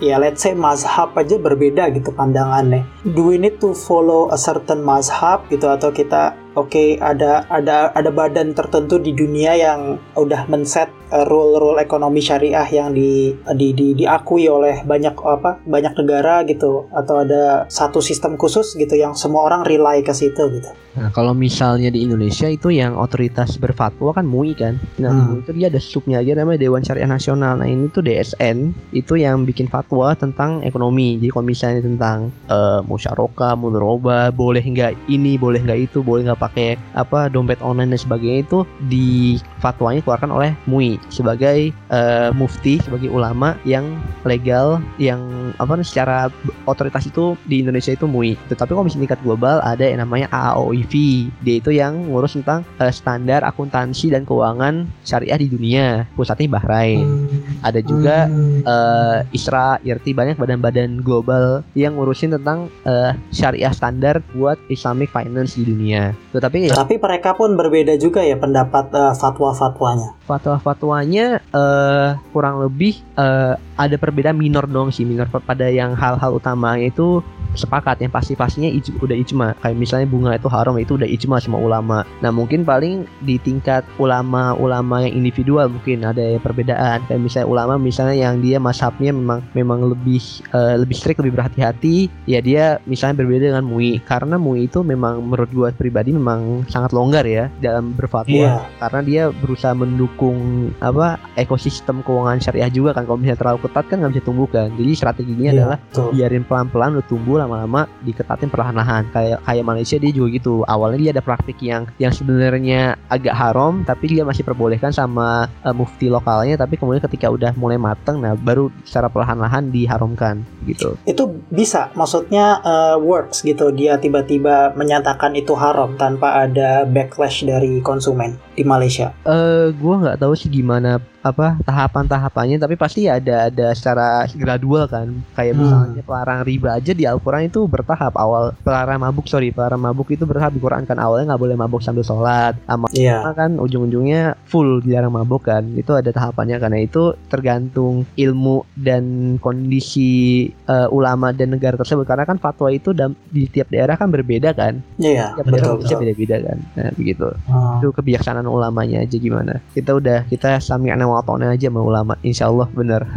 [0.00, 2.84] ya let's say mazhab aja berbeda gitu pandangannya.
[3.08, 7.94] Do we need to follow a certain mazhab gitu atau kita oke okay, ada ada
[7.94, 13.68] ada badan tertentu di dunia yang udah men-set uh, rule-rule ekonomi syariah yang di, di,
[13.72, 19.14] di diakui oleh banyak apa banyak negara gitu atau ada satu sistem khusus gitu yang
[19.14, 20.70] semua orang rely ke situ gitu.
[20.98, 24.74] Nah, kalau misalnya di Indonesia itu yang otoritas berfatwa kan MUI kan.
[24.98, 25.46] Nah, hmm.
[25.46, 27.54] itu dia ada subnya aja namanya Dewan Syariah Nasional.
[27.62, 31.22] Nah, ini tuh DSN itu yang bikin fatwa tentang ekonomi.
[31.22, 36.42] Jadi kalau misalnya tentang uh, musyarakah, mudoroba, boleh nggak ini, boleh nggak itu, boleh nggak
[36.50, 38.58] pakai apa dompet online dan sebagainya itu
[38.90, 43.86] di fatwanya dikeluarkan oleh MUI sebagai uh, mufti, sebagai ulama yang
[44.26, 46.26] legal yang apa secara
[46.66, 48.34] otoritas itu di Indonesia itu MUI.
[48.50, 51.28] Tetapi kalau misalnya tingkat global ada yang namanya AAOI Devi.
[51.44, 56.08] Dia itu yang ngurus tentang uh, standar akuntansi dan keuangan syariah di dunia.
[56.16, 57.28] Pusatnya Bahrain.
[57.60, 58.24] Ada juga
[58.64, 65.60] uh, ISRA, IRT banyak badan-badan global yang ngurusin tentang uh, syariah standar buat Islamic finance
[65.60, 66.16] di dunia.
[66.38, 70.14] Tetapi ya, tapi mereka pun berbeda juga ya pendapat uh, fatwa-fatwanya.
[70.22, 76.86] Fatwa-fatwanya uh, kurang lebih uh, ada perbedaan minor dong sih minor pada yang hal-hal utamanya
[76.86, 79.48] itu sepakat yang pasti pastinya ij udah ijma.
[79.62, 82.04] Kayak misalnya bunga itu haram itu udah ijma semua ulama.
[82.20, 87.04] Nah mungkin paling di tingkat ulama-ulama yang individual mungkin ada perbedaan.
[87.08, 90.20] Kayak misalnya ulama misalnya yang dia mashabnya memang memang lebih
[90.52, 94.02] uh, lebih strict lebih berhati-hati ya dia misalnya berbeda dengan MUI.
[94.04, 98.26] Karena MUI itu memang menurut gua pribadi memang sangat longgar ya dalam berfatwa.
[98.28, 98.60] Yeah.
[98.78, 103.08] karena dia berusaha mendukung apa ekosistem keuangan syariah juga kan.
[103.08, 104.68] Kalau misalnya terlalu ketat kan nggak bisa tumbuh kan.
[104.76, 106.08] Jadi strateginya yeah, adalah betul.
[106.14, 109.06] biarin pelan-pelan udah tumbuh lama-lama diketatin perlahan-lahan.
[109.14, 110.54] Kayak kayak Malaysia dia juga gitu.
[110.66, 115.74] Awalnya dia ada praktik yang yang sebenarnya agak haram tapi dia masih perbolehkan sama uh,
[115.74, 116.58] mufti lokalnya.
[116.58, 120.98] Tapi kemudian ketika udah mulai mateng nah baru secara perlahan-lahan diharamkan gitu.
[121.06, 123.70] Itu bisa maksudnya uh, works gitu.
[123.70, 129.14] Dia tiba-tiba menyatakan itu haram tanpa ada backlash dari konsumen di Malaysia.
[129.22, 134.86] Eh uh, gue nggak tahu sih gimana apa tahapan-tahapannya tapi pasti ada ada secara gradual
[134.86, 135.10] kan.
[135.34, 135.60] Kayak hmm.
[135.62, 138.54] misalnya pelarang riba aja di Al-Quran itu bertahap awal.
[138.62, 140.96] Pelarang mabuk sorry pelarang mabuk itu bertahap di Quran kan.
[140.96, 142.54] Awalnya nggak boleh mabuk sambil sholat.
[142.70, 143.26] Sama yeah.
[143.34, 145.66] kan ujung-ujungnya full dilarang mabuk kan.
[145.74, 146.62] Itu ada tahapannya.
[146.62, 152.06] Karena itu tergantung ilmu dan kondisi uh, ulama dan negara tersebut.
[152.06, 152.94] Karena kan fatwa itu
[153.28, 154.78] di tiap daerah kan berbeda kan.
[155.02, 156.58] Iya yeah, tiap daerah bisa beda-beda kan.
[156.78, 157.26] Nah begitu.
[157.48, 157.80] Hmm.
[157.80, 159.58] itu kebijaksanaan ulamanya aja gimana.
[159.74, 163.08] Kita udah kita sami anak monotonnya aja sama ulama insya Allah bener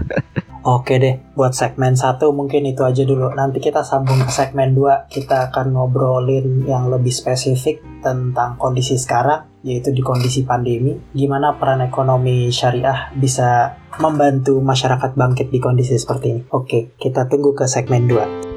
[0.61, 3.33] Oke deh, buat segmen satu mungkin itu aja dulu.
[3.33, 9.49] Nanti kita sambung ke segmen 2, kita akan ngobrolin yang lebih spesifik tentang kondisi sekarang,
[9.65, 10.93] yaitu di kondisi pandemi.
[11.17, 16.41] Gimana peran ekonomi syariah bisa membantu masyarakat bangkit di kondisi seperti ini.
[16.53, 18.50] Oke, kita tunggu ke segmen 2.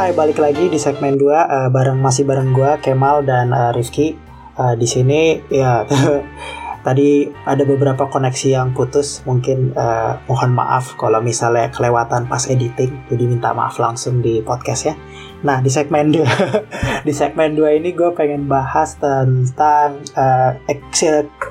[0.00, 3.68] Hai, balik lagi di segmen 2 uh, eh, bareng masih bareng gua Kemal dan uh,
[3.68, 4.16] Rifki.
[4.56, 5.84] Uh, di sini ya
[6.88, 9.20] tadi ada beberapa koneksi yang putus.
[9.28, 12.96] Mungkin uh, mohon maaf kalau misalnya kelewatan pas editing.
[13.12, 14.96] Jadi minta maaf langsung di podcast ya.
[15.44, 16.24] Nah, di segmen 2
[17.06, 20.56] di segmen 2 ini gue pengen bahas tentang uh,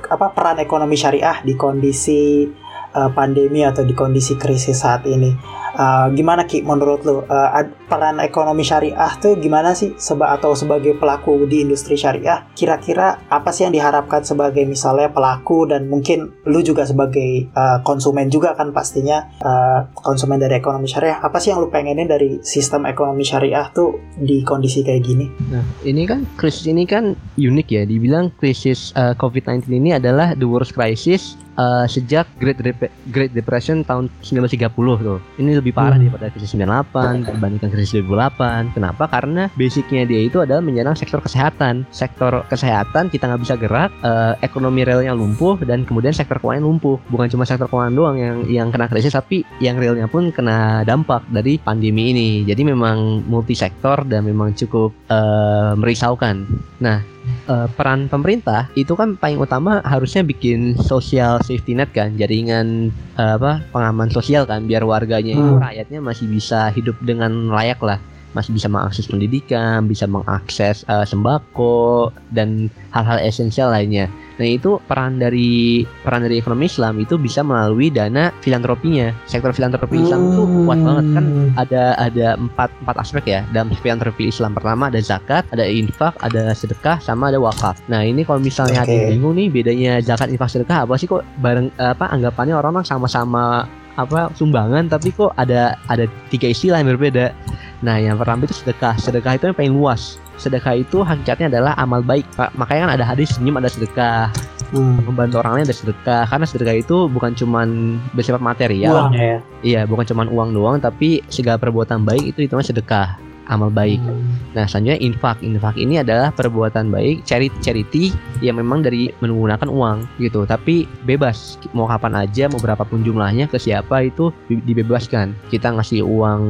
[0.09, 2.49] apa peran ekonomi syariah di kondisi
[2.97, 5.37] uh, pandemi atau di kondisi krisis saat ini
[5.79, 10.99] Uh, gimana Ki menurut lo uh, peran ekonomi syariah tuh gimana sih seba atau sebagai
[10.99, 16.59] pelaku di industri syariah kira-kira apa sih yang diharapkan sebagai misalnya pelaku dan mungkin lu
[16.59, 21.63] juga sebagai uh, konsumen juga kan pastinya uh, konsumen dari ekonomi syariah apa sih yang
[21.63, 25.31] lu pengenin dari sistem ekonomi syariah tuh di kondisi kayak gini?
[25.47, 30.43] Nah ini kan krisis ini kan unik ya dibilang krisis uh, COVID-19 ini adalah the
[30.43, 34.71] worst crisis uh, sejak Great, Dep Great Depression tahun 1930
[35.03, 35.19] tuh.
[35.35, 36.09] Ini lebih parah hmm.
[36.09, 38.75] daripada krisis 98 dibandingkan krisis 2008.
[38.75, 39.03] Kenapa?
[39.07, 41.87] Karena basicnya dia itu adalah menyerang sektor kesehatan.
[41.89, 46.97] Sektor kesehatan kita nggak bisa gerak, uh, ekonomi realnya lumpuh dan kemudian sektor keuangan lumpuh.
[47.09, 51.25] Bukan cuma sektor keuangan doang yang yang kena krisis, tapi yang realnya pun kena dampak
[51.29, 52.29] dari pandemi ini.
[52.47, 56.45] Jadi memang multi sektor dan memang cukup uh, merisaukan.
[56.79, 57.18] Nah,
[57.49, 63.35] uh, peran pemerintah itu kan paling utama harusnya bikin social safety net kan jaringan uh,
[63.39, 65.41] apa pengaman sosial kan biar warganya hmm.
[65.41, 67.99] itu rakyatnya masih bisa hidup dengan layak lah
[68.37, 74.05] masih bisa mengakses pendidikan bisa mengakses uh, sembako dan hal-hal esensial lainnya
[74.39, 79.11] Nah itu peran dari peran dari ekonomi Islam itu bisa melalui dana filantropinya.
[79.27, 81.25] Sektor filantropi Islam itu kuat banget kan
[81.59, 84.55] ada ada empat empat aspek ya dalam filantropi Islam.
[84.55, 87.77] Pertama ada zakat, ada infak, ada sedekah, sama ada wakaf.
[87.91, 88.95] Nah ini kalau misalnya okay.
[88.95, 93.67] ada bingung nih bedanya zakat, infak, sedekah apa sih kok bareng apa anggapannya orang-orang sama-sama
[94.05, 97.35] apa sumbangan tapi kok ada ada tiga istilah yang berbeda.
[97.83, 98.95] Nah yang pertama itu sedekah.
[98.99, 100.21] Sedekah itu yang paling luas.
[100.39, 102.55] Sedekah itu hakikatnya adalah amal baik pak.
[102.55, 104.31] Makanya kan ada hadis senyum ada sedekah.
[104.69, 105.01] Hmm.
[105.01, 106.23] membantu orang lain ada sedekah.
[106.29, 109.09] Karena sedekah itu bukan cuman bersifat material.
[109.09, 109.37] Uang ya.
[109.65, 113.99] Iya bukan cuman uang doang tapi segala perbuatan baik itu itu sedekah amal baik.
[113.99, 114.23] Hmm.
[114.53, 115.41] Nah, selanjutnya infak.
[115.41, 118.05] Infak ini adalah perbuatan baik, charity, charity
[118.39, 120.45] yang memang dari menggunakan uang gitu.
[120.45, 125.33] Tapi bebas mau kapan aja, mau berapapun jumlahnya ke siapa itu dibebaskan.
[125.49, 126.41] Kita ngasih uang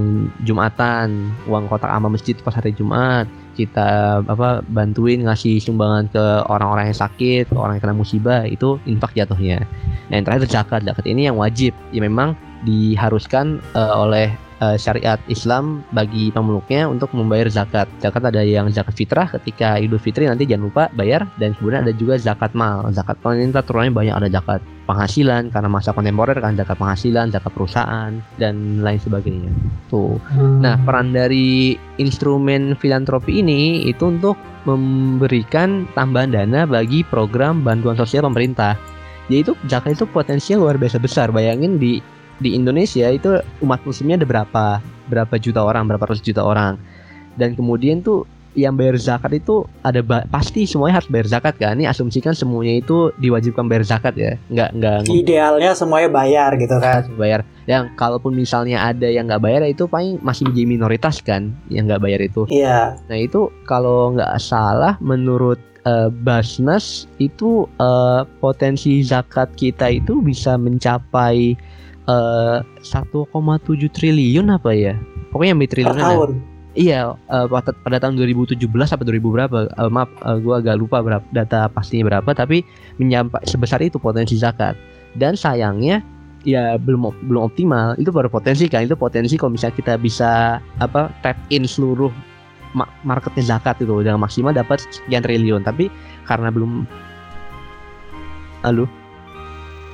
[0.43, 3.25] Jumatan, uang kotak amal masjid pas hari Jumat,
[3.59, 8.79] kita apa bantuin ngasih sumbangan ke orang-orang yang sakit, ke orang yang kena musibah itu
[8.87, 9.67] infak jatuhnya.
[10.07, 15.19] Nah yang terakhir zakat, zakat ini yang wajib, ya memang diharuskan uh, oleh uh, syariat
[15.31, 17.87] Islam bagi pemeluknya untuk membayar zakat.
[18.03, 21.93] Zakat ada yang zakat fitrah ketika Idul Fitri nanti jangan lupa bayar dan kemudian ada
[21.95, 22.87] juga zakat mal.
[22.93, 27.51] Zakat mal ini turunnya banyak ada zakat penghasilan karena masa kontemporer kan zakat penghasilan, zakat
[27.53, 29.51] perusahaan dan lain sebagainya.
[29.87, 30.19] Tuh.
[30.33, 30.61] Hmm.
[30.61, 38.27] Nah, peran dari instrumen filantropi ini itu untuk memberikan tambahan dana bagi program bantuan sosial
[38.27, 38.75] pemerintah.
[39.29, 41.29] Yaitu zakat itu potensial luar biasa besar.
[41.29, 42.01] Bayangin di
[42.39, 44.65] di Indonesia itu umat muslimnya ada berapa?
[45.11, 46.79] Berapa juta orang berapa ratus juta orang.
[47.35, 51.77] Dan kemudian tuh yang bayar zakat itu ada pasti semuanya harus bayar zakat kan?
[51.77, 54.35] Ini asumsikan semuanya itu diwajibkan bayar zakat ya?
[54.49, 57.05] Nggak nggak idealnya semuanya bayar gitu kan?
[57.15, 57.45] Bayar.
[57.69, 62.01] Yang kalaupun misalnya ada yang nggak bayar itu paling masih menjadi minoritas kan yang nggak
[62.01, 62.49] bayar itu.
[62.49, 62.97] Iya.
[63.05, 70.57] Nah itu kalau nggak salah menurut uh, Basnas itu uh, potensi zakat kita itu bisa
[70.57, 71.53] mencapai
[72.09, 74.97] 1,7 eh, triliun apa ya?
[75.29, 76.31] Pokoknya yang triliun tahun.
[76.77, 79.57] Iya, uh, pada, pada tahun 2017 atau 2000 berapa?
[79.73, 82.61] Uh, maaf, uh, gue agak lupa berapa data pastinya berapa, tapi
[83.01, 84.77] menyampai sebesar itu potensi zakat.
[85.17, 86.05] Dan sayangnya
[86.45, 87.97] ya belum belum optimal.
[87.97, 88.85] Itu baru potensi kan?
[88.85, 92.13] Itu potensi kalau misalnya kita bisa apa tap in seluruh
[93.01, 95.65] marketnya zakat itu dengan maksimal dapat sekian triliun.
[95.65, 95.89] Tapi
[96.29, 96.85] karena belum
[98.59, 98.91] Halo?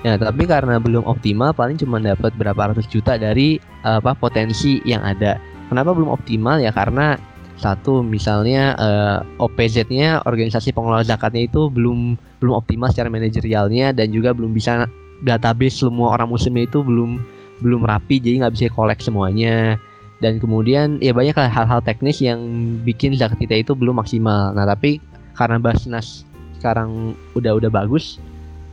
[0.06, 5.02] Ya, tapi karena belum optimal paling cuma dapat berapa ratus juta dari apa potensi yang
[5.02, 5.42] ada.
[5.66, 6.70] Kenapa belum optimal ya?
[6.70, 7.18] Karena
[7.56, 14.12] satu misalnya uh, eh, OPZ-nya organisasi pengelola zakatnya itu belum belum optimal secara manajerialnya dan
[14.12, 14.86] juga belum bisa
[15.24, 17.24] database semua orang muslimnya itu belum
[17.64, 19.80] belum rapi jadi nggak bisa kolek semuanya
[20.20, 22.44] dan kemudian ya banyak hal-hal teknis yang
[22.84, 25.00] bikin zakat kita itu belum maksimal nah tapi
[25.40, 26.28] karena Basnas
[26.60, 28.20] sekarang udah udah bagus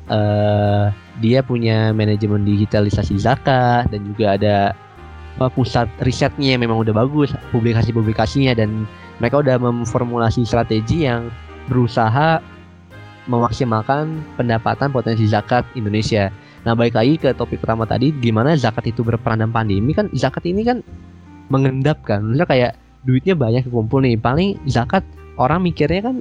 [0.08, 4.56] uh, dia punya manajemen digitalisasi zakat dan juga ada
[5.38, 8.88] uh, pusat risetnya yang memang udah bagus publikasi-publikasinya dan
[9.20, 11.30] mereka udah memformulasi strategi yang
[11.70, 12.42] berusaha
[13.30, 16.34] memaksimalkan pendapatan potensi zakat Indonesia.
[16.66, 19.94] Nah, baik lagi ke topik pertama tadi, gimana zakat itu berperan dalam pandemi?
[19.94, 20.82] Kan zakat ini kan
[21.50, 25.06] mengendap kan, kayak duitnya banyak kekumpul nih, paling zakat
[25.38, 26.16] orang mikirnya kan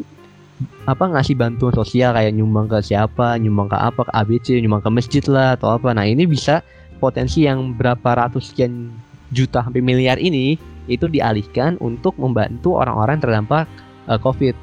[0.86, 4.89] apa ngasih bantuan sosial kayak nyumbang ke siapa, nyumbang ke apa, ke ABC, nyumbang ke
[4.91, 5.93] masjid lah atau apa.
[5.93, 6.65] Nah ini bisa
[7.02, 8.93] potensi yang berapa ratus sekian
[9.32, 10.60] juta sampai miliar ini
[10.91, 13.65] itu dialihkan untuk membantu orang-orang terdampak
[14.10, 14.54] uh, COVID.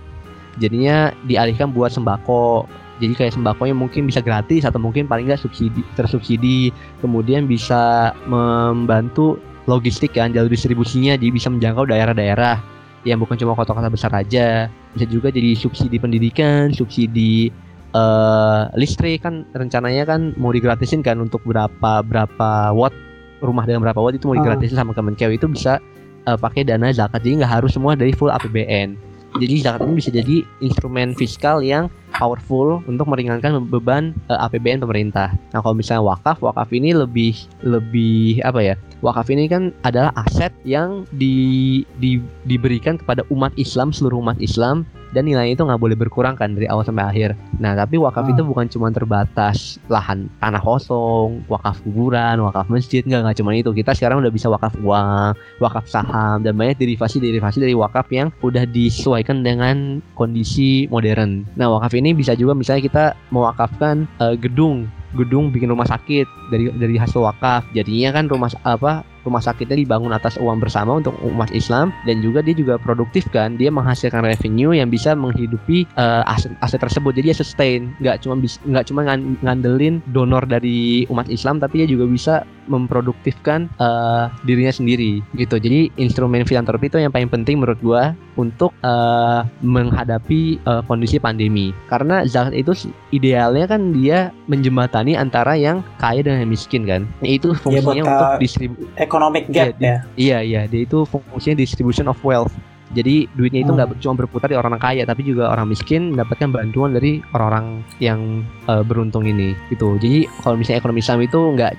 [0.58, 2.66] Jadinya dialihkan buat sembako.
[2.98, 6.74] Jadi kayak sembakonya mungkin bisa gratis atau mungkin paling nggak subsidi tersubsidi.
[6.98, 12.56] Kemudian bisa membantu logistik kan jalur distribusinya jadi bisa menjangkau daerah-daerah
[13.04, 17.54] yang bukan cuma kota-kota besar aja bisa juga jadi subsidi pendidikan subsidi
[17.94, 22.92] uh, listrik kan rencananya kan mau digratisin kan untuk berapa berapa watt
[23.38, 24.42] rumah dengan berapa watt itu mau ah.
[24.42, 25.78] digratisin sama Kemenkeu itu bisa
[26.26, 28.98] uh, pakai dana zakat jadi nggak harus semua dari full APBN
[29.38, 31.86] jadi zakat ini bisa jadi instrumen fiskal yang
[32.18, 35.30] powerful untuk meringankan beban uh, APBN pemerintah.
[35.54, 38.74] Nah, kalau misalnya wakaf, wakaf ini lebih lebih apa ya?
[38.98, 42.18] Wakaf ini kan adalah aset yang di, di
[42.50, 46.68] diberikan kepada umat Islam seluruh umat Islam dan nilainya itu nggak boleh berkurang kan dari
[46.68, 47.30] awal sampai akhir.
[47.60, 48.32] Nah tapi wakaf hmm.
[48.36, 53.70] itu bukan cuma terbatas lahan tanah kosong, wakaf kuburan, wakaf masjid nggak nggak cuma itu.
[53.72, 58.68] Kita sekarang udah bisa wakaf uang, wakaf saham dan banyak derivasi-derivasi dari wakaf yang udah
[58.68, 61.48] disesuaikan dengan kondisi modern.
[61.56, 64.88] Nah wakaf ini bisa juga misalnya kita mewakafkan uh, gedung.
[65.16, 67.64] Gedung bikin rumah sakit dari dari hasil wakaf.
[67.72, 72.44] Jadinya kan rumah apa rumah sakitnya dibangun atas uang bersama untuk umat Islam dan juga
[72.44, 73.56] dia juga produktif kan.
[73.56, 77.16] Dia menghasilkan revenue yang bisa menghidupi uh, aset aset tersebut.
[77.16, 77.80] Jadi dia sustain.
[78.04, 79.00] Nggak cuma nggak cuma
[79.40, 82.34] ngandelin donor dari umat Islam tapi dia juga bisa
[82.68, 88.70] memproduktifkan uh, dirinya sendiri gitu jadi instrumen filantropi itu yang paling penting menurut gua untuk
[88.86, 96.22] uh, menghadapi uh, kondisi pandemi karena zakat itu idealnya kan dia menjembatani antara yang kaya
[96.22, 100.38] dan yang miskin kan itu iya, fungsinya ya, untuk distribusi economic gap ya, ya iya
[100.44, 102.52] iya dia itu fungsinya distribution of wealth
[102.96, 104.00] jadi duitnya itu nggak hmm.
[104.00, 108.80] cuma berputar di orang kaya, tapi juga orang miskin mendapatkan bantuan dari orang-orang yang uh,
[108.80, 109.52] beruntung ini.
[109.68, 110.00] Gitu.
[110.00, 111.72] Jadi kalau misalnya ekonomi Islam itu nggak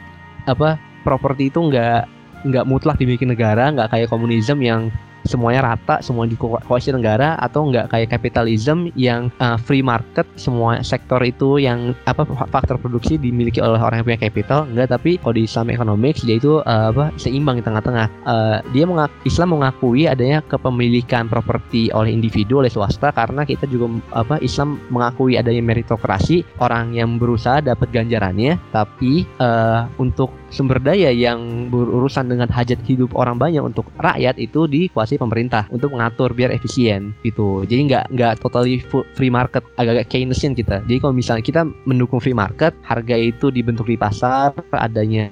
[0.49, 2.09] apa properti itu nggak
[2.49, 4.89] nggak mutlak dibikin negara, nggak kayak komunisme yang
[5.27, 11.19] semuanya rata, semua dikuasai negara atau enggak kayak kapitalisme yang uh, free market, semua sektor
[11.21, 15.43] itu yang apa faktor produksi dimiliki oleh orang yang punya capital, enggak tapi kalau di
[15.43, 18.07] Islam economics dia itu uh, apa seimbang di tengah-tengah.
[18.23, 23.91] Uh, dia mengak Islam mengakui adanya kepemilikan properti oleh individu oleh swasta karena kita juga
[24.15, 31.13] apa Islam mengakui adanya meritokrasi, orang yang berusaha dapat ganjarannya, tapi uh, untuk sumber daya
[31.13, 36.49] yang berurusan dengan hajat hidup orang banyak untuk rakyat itu dikuasai pemerintah untuk mengatur biar
[36.53, 37.63] efisien gitu.
[37.65, 38.81] Jadi nggak nggak totally
[39.13, 40.81] free market, agak-agak Keynesian kita.
[40.85, 45.29] Jadi kalau misalnya kita mendukung free market, harga itu dibentuk di pasar, adanya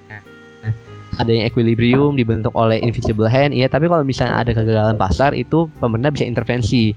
[1.17, 3.65] adanya equilibrium dibentuk oleh invisible hand, iya.
[3.65, 6.93] Tapi kalau misalnya ada kegagalan pasar, itu pemerintah bisa intervensi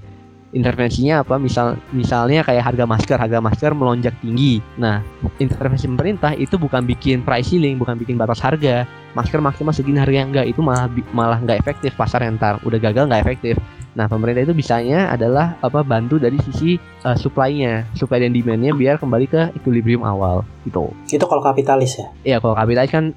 [0.51, 1.35] intervensinya apa?
[1.39, 4.59] Misal misalnya kayak harga masker harga masker melonjak tinggi.
[4.79, 5.03] Nah
[5.39, 8.87] intervensi pemerintah itu bukan bikin price ceiling bukan bikin batas harga.
[9.11, 13.07] Masker maksimal segini harga enggak itu malah malah nggak efektif pasar yang tar udah gagal
[13.11, 13.55] nggak efektif.
[13.91, 18.95] Nah pemerintah itu bisanya adalah apa bantu dari sisi uh, supply-nya supply dan demand-nya biar
[18.95, 20.95] kembali ke equilibrium awal gitu.
[21.11, 22.07] Itu kalau kapitalis ya?
[22.23, 23.11] Iya kalau kapitalis kan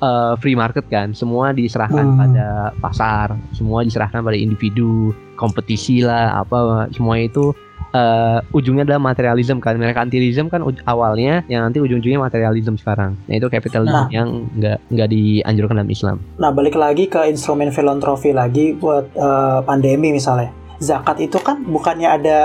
[0.00, 2.18] uh, free market kan semua diserahkan hmm.
[2.18, 2.46] pada
[2.78, 7.56] pasar semua diserahkan pada individu kompetisi lah apa semua itu
[7.94, 13.18] uh, ujungnya adalah materialism kan merkantilism kan awalnya yang nanti ujung-ujungnya materialism sekarang.
[13.26, 16.16] Nah itu kapitalisme nah, yang nggak nggak dianjurkan dalam Islam.
[16.38, 22.08] Nah balik lagi ke instrumen filantropi lagi buat uh, pandemi misalnya zakat itu kan bukannya
[22.08, 22.38] ada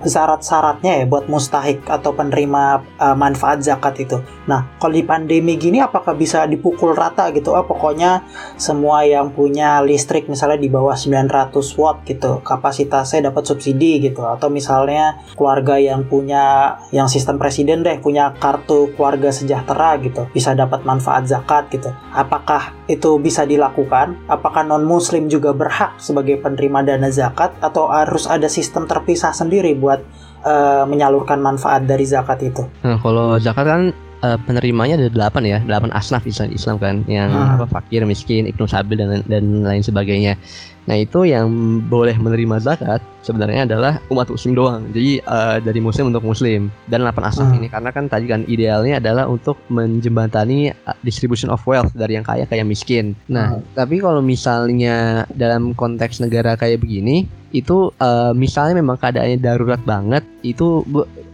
[0.00, 4.18] syarat-syaratnya ya buat mustahik atau penerima uh, manfaat zakat itu.
[4.48, 7.52] Nah, kalau di pandemi gini apakah bisa dipukul rata gitu?
[7.52, 8.24] Oh, pokoknya
[8.56, 14.48] semua yang punya listrik misalnya di bawah 900 watt gitu, kapasitasnya dapat subsidi gitu atau
[14.48, 20.82] misalnya keluarga yang punya yang sistem presiden deh punya kartu keluarga sejahtera gitu, bisa dapat
[20.88, 21.92] manfaat zakat gitu.
[22.16, 24.16] Apakah itu bisa dilakukan?
[24.32, 29.34] Apakah non muslim juga berhak sebagai penerima dana zakat atau atau harus ada sistem terpisah
[29.34, 29.98] sendiri buat
[30.46, 32.62] uh, menyalurkan manfaat dari zakat itu?
[32.86, 33.82] Nah, kalau zakat kan
[34.22, 37.54] uh, penerimanya ada delapan ya, delapan asnaf Islam, Islam kan, yang hmm.
[37.58, 40.38] apa fakir, miskin, ibnu sabil dan dan lain sebagainya.
[40.82, 41.46] Nah itu yang
[41.86, 44.82] boleh menerima zakat sebenarnya adalah umat muslim doang.
[44.90, 47.58] Jadi uh, dari muslim untuk muslim dan 8 asnaf hmm.
[47.62, 50.74] ini karena kan tadi kan idealnya adalah untuk menjembatani
[51.06, 53.14] distribution of wealth dari yang kaya ke yang miskin.
[53.30, 53.78] Nah hmm.
[53.78, 60.24] tapi kalau misalnya dalam konteks negara kayak begini itu uh, misalnya memang keadaannya darurat banget
[60.42, 60.82] itu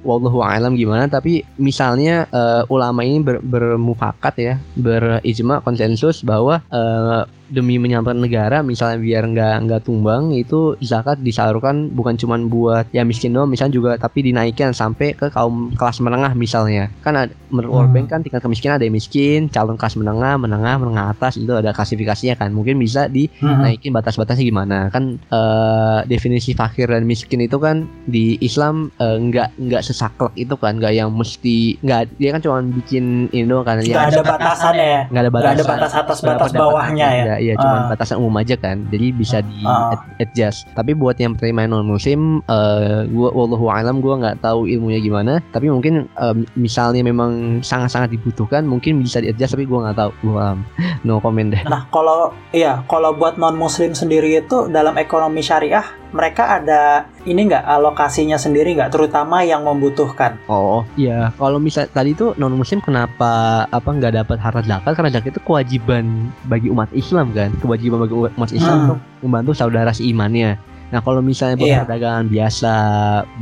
[0.07, 7.27] wallahu alam gimana tapi misalnya uh, ulama ini ber, bermufakat ya berijma konsensus bahwa uh,
[7.49, 13.03] demi menyelamatkan negara misalnya biar nggak nggak tumbang itu zakat disalurkan bukan cuma buat ya
[13.03, 16.93] miskin doang misalnya juga tapi dinaikkan sampai ke kaum kelas menengah misalnya.
[17.01, 18.13] Kan ada, menurut World Bank hmm.
[18.13, 22.37] kan tingkat kemiskinan ada yang miskin calon kelas menengah menengah menengah atas itu ada klasifikasinya
[22.37, 22.53] kan.
[22.53, 24.93] Mungkin bisa dinaikin batas-batasnya gimana.
[24.93, 30.55] Kan uh, definisi fakir dan miskin itu kan di Islam uh, nggak nggak sesaklek itu
[30.55, 34.23] kan nggak yang mesti nggak dia kan cuma bikin ini doang kan nggak ya, ada
[34.23, 35.03] batasannya ya?
[35.09, 37.89] Nggak ada batasan, ada batas atas batas bawahnya ya iya cuma uh.
[37.91, 38.85] batasan umum aja kan.
[38.91, 39.95] Jadi bisa di uh.
[40.19, 40.69] adjust.
[40.75, 45.41] Tapi buat yang terima non muslim uh, gua wallahu alam gua nggak tahu ilmunya gimana.
[45.55, 50.13] Tapi mungkin uh, misalnya memang sangat-sangat dibutuhkan mungkin bisa di adjust tapi gua nggak tahu.
[50.27, 50.63] Gua um,
[51.05, 51.63] no comment deh.
[51.67, 57.53] Nah kalau iya kalau buat non muslim sendiri itu dalam ekonomi syariah mereka ada ini
[57.53, 60.41] nggak alokasinya sendiri nggak terutama yang membutuhkan?
[60.49, 61.31] Oh iya.
[61.37, 64.93] Kalau misal tadi itu non muslim kenapa apa nggak dapat harta zakat?
[64.97, 67.53] Karena zakat itu kewajiban bagi umat Islam kan?
[67.61, 68.85] Kewajiban bagi umat Islam hmm.
[68.89, 70.57] untuk membantu saudara seimannya.
[70.89, 71.83] Nah kalau misalnya buat yeah.
[71.85, 72.75] perdagangan biasa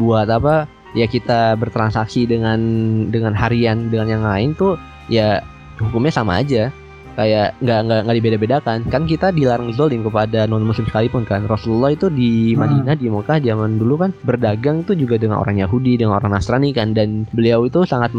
[0.03, 2.59] buat apa ya kita bertransaksi dengan
[3.13, 4.81] dengan harian dengan yang lain tuh
[5.13, 5.45] ya
[5.79, 6.73] hukumnya sama aja
[7.17, 11.97] kayak nggak nggak nggak dibeda-bedakan kan kita dilarang zolim kepada non muslim sekalipun kan Rasulullah
[11.97, 12.61] itu di hmm.
[12.61, 13.03] Madinah hmm.
[13.03, 16.93] di Mekah zaman dulu kan berdagang tuh juga dengan orang Yahudi dengan orang Nasrani kan
[16.93, 18.13] dan beliau itu sangat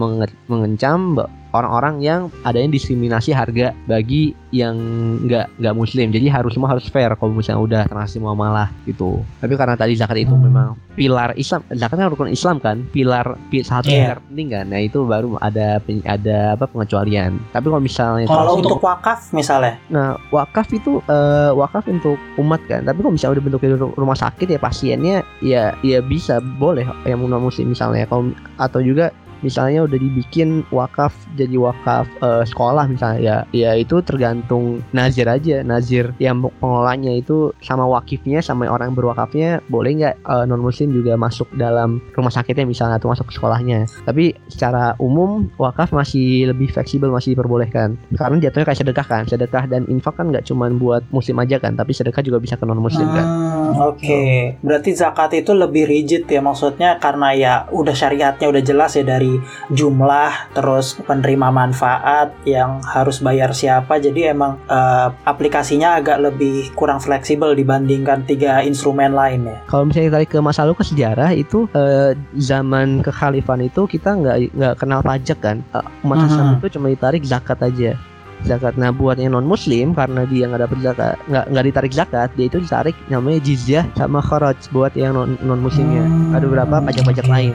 [0.49, 1.13] mengencam
[1.57, 4.77] orang-orang yang adanya diskriminasi harga bagi yang
[5.21, 9.53] nggak nggak muslim jadi harus semua harus fair kalau misalnya udah transaksi muamalah gitu tapi
[9.53, 10.43] karena tadi zakat itu Hmm.
[10.43, 13.97] memang pilar Islam zakat kan rukun Islam kan pilar pi- satu Iya.
[14.07, 18.79] pilar penting kan nah itu baru ada ada apa pengecualian tapi kalau misalnya Kalau untuk
[18.79, 22.83] wakaf misalnya, Nah, wakaf itu eh, wakaf untuk umat kan.
[22.83, 27.19] Tapi kalau misalnya udah bentuknya ru- rumah sakit ya pasiennya ya ya bisa boleh yang
[27.19, 28.05] non muslim misalnya.
[28.05, 29.09] Kalau atau juga
[29.41, 35.61] misalnya udah dibikin wakaf jadi wakaf eh, sekolah misalnya ya ya itu tergantung nazir aja.
[35.65, 40.15] Nazir yang pengelolanya itu sama wakifnya sama orang berwakafnya boleh nggak
[40.47, 43.87] non muslim juga masuk dalam rumah sakitnya misalnya atau masuk ke sekolahnya.
[44.05, 47.97] Tapi secara umum wakaf masih lebih fleksibel masih diperbolehkan.
[48.15, 49.23] Karena jatuhnya kayak sedekah kan.
[49.27, 52.65] Sedekah dan infak kan nggak cuma buat muslim aja kan tapi sedekah juga bisa ke
[52.65, 53.25] non muslim kan.
[53.25, 58.95] Hmm, Oke, berarti zakat itu lebih rigid ya maksudnya karena ya udah syariatnya udah jelas
[58.95, 59.26] ya dari
[59.69, 63.99] jumlah terus penerima manfaat yang harus bayar siapa.
[63.99, 69.57] Jadi emang eh, aplikasinya agak lebih kurang fleksibel dibandingkan tiga instrumen lain ya.
[69.67, 74.37] kalau misalnya tarik ke masa lalu ke sejarah itu eh, zaman kekhalifahan itu kita nggak
[74.55, 75.57] nggak kenal pajak kan?
[76.01, 76.27] Umat Mhm.
[76.27, 77.91] Islam itu cuma ditarik zakat aja.
[78.37, 78.77] Zakat.
[78.77, 82.45] Nah buat yang non muslim karena dia nggak dapat zakat nggak nggak ditarik zakat dia
[82.45, 86.05] itu ditarik namanya jizyah sama kharaj buat yang non non muslimnya
[86.37, 87.53] ada beberapa pajak-pajak lain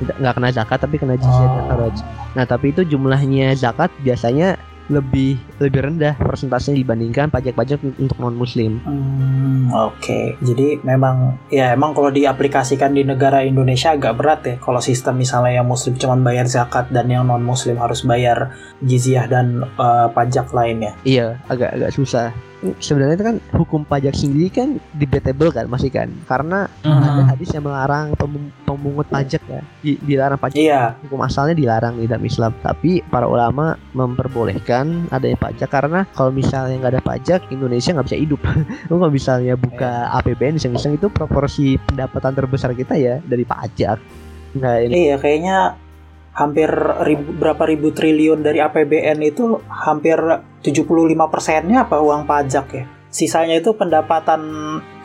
[0.00, 1.68] tidak nggak kena zakat tapi kena jizyah dan Oh.
[1.70, 1.96] kharaj
[2.34, 8.84] nah tapi itu jumlahnya zakat biasanya lebih lebih rendah persentasenya dibandingkan pajak-pajak untuk non muslim
[8.84, 14.78] Hmm, Oke, jadi memang ya emang kalau diaplikasikan di negara Indonesia agak berat ya kalau
[14.78, 18.52] sistem misalnya yang Muslim cuma bayar zakat dan yang non Muslim harus bayar
[18.84, 20.92] jizyah dan eh, pajak lainnya.
[21.02, 22.28] Iya, agak agak susah.
[22.78, 27.64] Sebenarnya itu kan hukum pajak sendiri kan debatable kan masih kan, karena ada hadis yang
[27.64, 30.56] melarang pem- pemungut pajak ya, Di- dilarang pajak.
[30.56, 36.32] Iya, Hukum asalnya dilarang di dalam Islam, tapi para ulama memperbolehkan adanya pajak karena kalau
[36.32, 38.40] misalnya nggak ada pajak Indonesia nggak bisa hidup.
[38.88, 43.98] Lu kalau misalnya buka APBN iseng-iseng itu proporsi pendapatan terbesar kita ya dari pajak.
[44.54, 44.92] Nggak ini.
[45.10, 45.56] iya kayaknya
[46.34, 46.68] hampir
[47.06, 50.18] ribu, berapa ribu triliun dari APBN itu hampir
[50.62, 52.84] 75 persennya apa uang pajak ya.
[53.14, 54.42] Sisanya itu pendapatan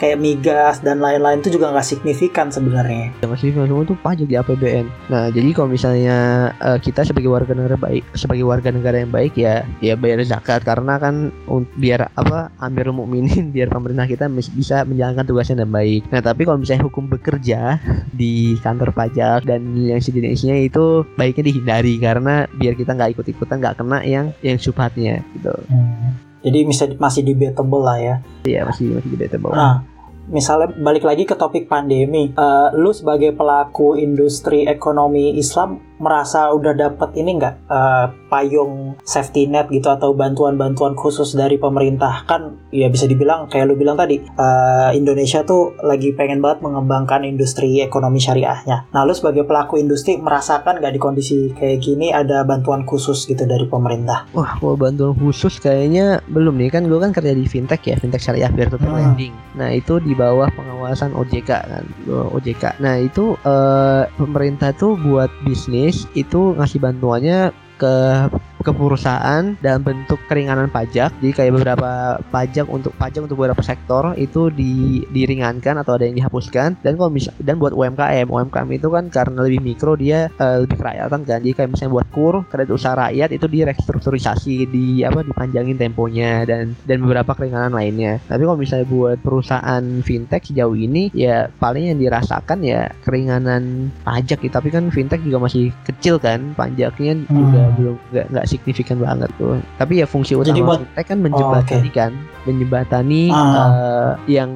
[0.01, 3.13] kayak migas dan lain-lain itu juga nggak signifikan sebenarnya.
[3.21, 4.89] Ya, masih semua itu pajak di APBN.
[5.13, 6.17] Nah, jadi kalau misalnya
[6.57, 10.65] eh, kita sebagai warga negara baik, sebagai warga negara yang baik ya, ya bayar zakat
[10.65, 14.25] karena kan un- biar apa Amirul Mukminin biar pemerintah kita
[14.57, 16.09] bisa menjalankan tugasnya dengan baik.
[16.09, 17.77] Nah, tapi kalau misalnya hukum bekerja
[18.19, 23.77] di kantor pajak dan yang sejenisnya itu baiknya dihindari karena biar kita nggak ikut-ikutan nggak
[23.77, 25.53] kena yang yang subhatnya gitu.
[26.39, 28.15] Jadi bisa masih debatable lah ya.
[28.47, 29.51] Iya masih masih debatable.
[29.51, 29.83] Nah,
[30.31, 36.73] misalnya balik lagi ke topik pandemi, Eh, lu sebagai pelaku industri ekonomi Islam merasa udah
[36.73, 42.87] dapat ini nggak eh, payung safety net gitu atau bantuan-bantuan khusus dari pemerintah kan ya
[42.87, 48.17] bisa dibilang kayak lu bilang tadi eh, Indonesia tuh lagi pengen banget mengembangkan industri ekonomi
[48.17, 48.87] syariahnya.
[48.95, 53.43] Nah lu sebagai pelaku industri merasakan nggak di kondisi kayak gini ada bantuan khusus gitu
[53.43, 54.23] dari pemerintah?
[54.31, 58.23] Wah, kalau bantuan khusus kayaknya belum nih kan gue kan kerja di fintech ya, fintech
[58.23, 58.95] syariah to peer Hmm.
[58.95, 59.33] lending.
[59.57, 62.79] Nah itu di bawah pengawasan OJK kan, OJK.
[62.79, 67.95] Nah itu eh, pemerintah tuh buat bisnis itu ngasih bantuannya ke
[68.61, 71.11] ke perusahaan dalam bentuk keringanan pajak.
[71.19, 76.19] Jadi kayak beberapa pajak untuk pajak untuk beberapa sektor itu di, diringankan atau ada yang
[76.19, 76.79] dihapuskan.
[76.83, 80.77] Dan kalau misal dan buat UMKM, UMKM itu kan karena lebih mikro dia eh, lebih
[80.79, 81.39] kerakyatan kan.
[81.39, 86.75] Jadi kayak misalnya buat kur kredit usaha rakyat itu direstrukturisasi di apa dipanjangin temponya dan
[86.83, 88.19] dan beberapa keringanan lainnya.
[88.27, 94.43] Tapi kalau misalnya buat perusahaan fintech sejauh ini ya paling yang dirasakan ya keringanan pajak
[94.43, 94.53] gitu.
[94.53, 97.75] Tapi kan fintech juga masih kecil kan pajaknya juga Hmm.
[97.75, 97.95] belum
[98.33, 99.61] nggak signifikan banget tuh.
[99.77, 102.11] Tapi ya fungsi utama Jadi buat- fintech kan menjembatani kan,
[102.43, 103.45] menjembatani Ah.
[103.45, 104.49] eh, yang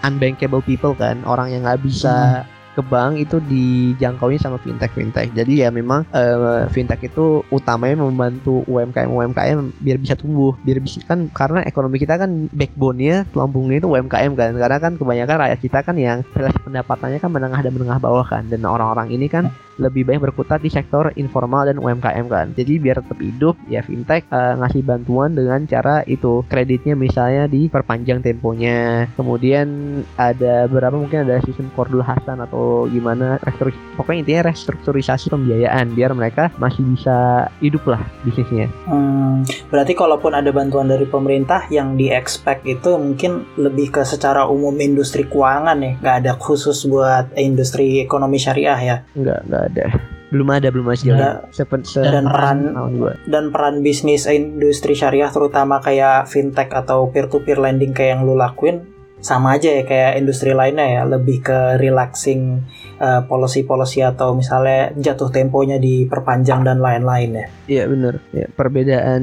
[0.00, 5.26] unbankable people kan, orang yang nggak bisa ke bank itu dijangkaunya sama fintech fintech.
[5.34, 11.02] Jadi ya memang eh, fintech itu utamanya membantu UMKM UMKM biar bisa tumbuh, biar bisa
[11.02, 14.54] kan karena ekonomi kita kan backbone-nya tulambungnya itu UMKM kan.
[14.54, 18.46] Karena kan kebanyakan rakyat kita kan yang relasi pendapatannya kan menengah dan menengah bawah kan
[18.46, 19.50] dan orang-orang ini kan
[19.80, 22.46] lebih banyak berkutat di sektor informal dan UMKM kan.
[22.54, 28.20] Jadi biar tetap hidup ya fintech eh, ngasih bantuan dengan cara itu kreditnya misalnya diperpanjang
[28.20, 29.08] temponya.
[29.16, 35.96] Kemudian ada berapa mungkin ada sistem kordul hasan atau gimana restruk pokoknya intinya restrukturisasi pembiayaan
[35.96, 38.68] biar mereka masih bisa hidup lah bisnisnya.
[38.84, 44.44] Hmm, berarti kalaupun ada bantuan dari pemerintah yang di expect itu mungkin lebih ke secara
[44.50, 48.96] umum industri keuangan ya, nggak ada khusus buat industri ekonomi syariah ya.
[49.14, 49.86] Enggak enggak ada.
[50.30, 51.66] belum ada belum masih ada se
[51.98, 53.18] dan peran gua.
[53.26, 58.22] dan peran bisnis industri syariah terutama kayak fintech atau peer to peer lending kayak yang
[58.22, 58.86] lu lakuin
[59.20, 62.64] sama aja ya kayak industri lainnya ya lebih ke relaxing
[62.96, 67.46] uh, policy-policy atau misalnya jatuh temponya diperpanjang dan lain-lain ya.
[67.68, 68.14] Iya benar.
[68.32, 69.22] Ya, perbedaan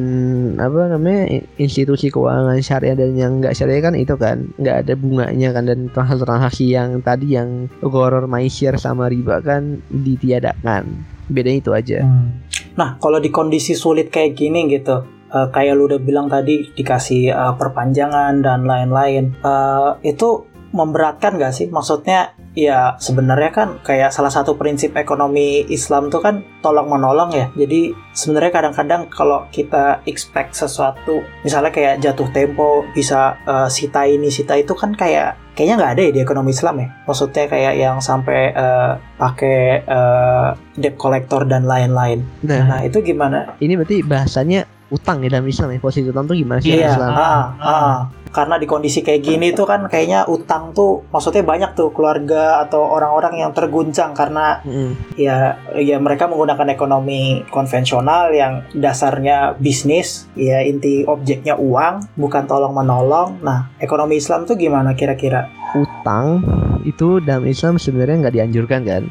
[0.62, 5.50] apa namanya institusi keuangan syariah dan yang enggak syariah kan itu kan nggak ada bunganya
[5.52, 11.18] kan dan transaksi yang tadi yang goror maisir sama riba kan ditiadakan.
[11.28, 12.06] Bedanya itu aja.
[12.06, 12.46] Hmm.
[12.78, 17.32] Nah kalau di kondisi sulit kayak gini gitu, uh, kayak lu udah bilang tadi dikasih
[17.32, 19.36] uh, perpanjangan dan lain-lain.
[19.44, 21.68] Uh, itu memberatkan gak sih?
[21.72, 27.48] Maksudnya ya sebenarnya kan kayak salah satu prinsip ekonomi Islam tuh kan tolong menolong ya.
[27.56, 34.28] Jadi sebenarnya kadang-kadang kalau kita expect sesuatu misalnya kayak jatuh tempo bisa uh, sita ini
[34.34, 36.88] sita itu kan kayak kayaknya nggak ada ya di ekonomi Islam ya.
[37.06, 42.26] Maksudnya kayak yang sampai uh, pakai uh, debt collector dan lain-lain.
[42.46, 43.56] Nah, nah itu gimana?
[43.58, 47.12] Ini berarti bahasanya utang ya dalam Islam ya posisi utang tuh gimana sih iya, Islam?
[47.12, 47.98] Ah, ah.
[48.28, 52.86] Karena di kondisi kayak gini tuh kan kayaknya utang tuh maksudnya banyak tuh keluarga atau
[52.86, 55.18] orang-orang yang terguncang karena mm.
[55.18, 62.76] ya ya mereka menggunakan ekonomi konvensional yang dasarnya bisnis ya inti objeknya uang bukan tolong
[62.76, 63.42] menolong.
[63.42, 65.50] Nah ekonomi Islam tuh gimana kira-kira?
[65.74, 66.44] Utang
[66.84, 69.04] itu dalam Islam sebenarnya nggak dianjurkan kan?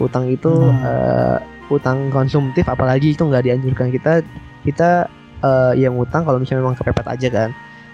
[0.00, 0.80] Utang itu hmm.
[0.82, 1.38] uh,
[1.72, 4.20] utang konsumtif apalagi itu nggak dianjurkan kita
[4.66, 5.08] kita
[5.42, 7.50] uh, yang utang kalau misalnya memang kepepet aja kan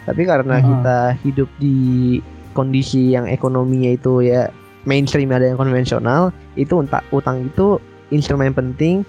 [0.08, 0.64] tapi karena hmm.
[0.64, 1.78] kita hidup di
[2.56, 4.48] kondisi yang ekonominya itu ya
[4.88, 7.76] mainstream ada yang konvensional itu utang utang itu
[8.08, 9.04] instrumen penting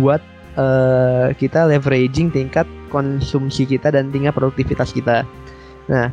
[0.00, 0.18] buat
[0.58, 5.22] uh, kita leveraging tingkat konsumsi kita dan tingkat produktivitas kita
[5.86, 6.08] nah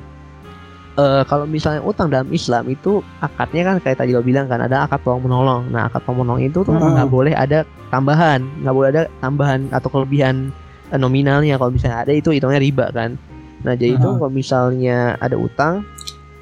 [0.99, 4.87] uh, kalau misalnya utang dalam Islam itu akadnya kan kayak tadi lo bilang kan ada
[4.87, 5.61] akad tolong menolong.
[5.71, 7.15] Nah akad tolong menolong itu tuh nggak hmm.
[7.15, 10.51] boleh ada tambahan, nggak boleh ada tambahan atau kelebihan
[10.97, 13.15] nominalnya kalau misalnya ada itu hitungnya riba kan.
[13.61, 15.85] Nah jadi itu kalau misalnya ada utang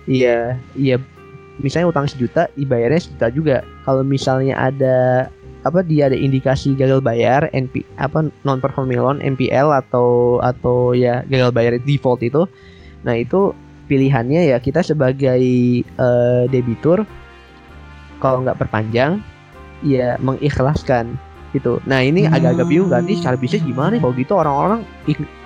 [0.10, 0.96] iya iya
[1.60, 3.58] misalnya utang sejuta dibayarnya sejuta juga.
[3.84, 5.28] Kalau misalnya ada
[5.68, 11.28] apa dia ada indikasi gagal bayar NP apa non performing loan NPL atau atau ya
[11.28, 12.48] gagal bayar default itu
[13.04, 13.52] nah itu
[13.92, 15.44] pilihannya ya kita sebagai
[16.00, 17.04] uh, debitur
[18.24, 19.20] kalau nggak perpanjang
[19.84, 21.20] ya mengikhlaskan
[21.52, 21.82] gitu.
[21.90, 22.36] Nah ini hmm.
[22.36, 24.80] agak-agak bingung kan, ini secara bisnis gimana nih kalau gitu orang-orang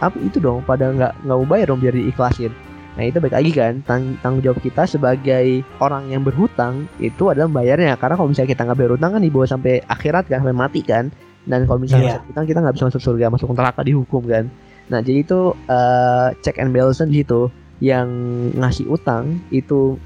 [0.04, 2.52] apa itu dong pada nggak nggak mau bayar dong biar diikhlasin.
[2.94, 7.50] Nah itu baik lagi kan tang tanggung jawab kita sebagai orang yang berhutang itu adalah
[7.50, 10.82] membayarnya karena kalau misalnya kita nggak bayar hutang kan dibawa sampai akhirat kan sampai mati
[10.86, 11.10] kan
[11.50, 12.28] dan kalau misalnya yeah.
[12.30, 14.46] kita kita nggak bisa masuk surga masuk neraka dihukum kan.
[14.94, 17.50] Nah jadi itu uh, check and balance di situ
[17.82, 18.08] yang
[18.54, 19.98] ngasih utang itu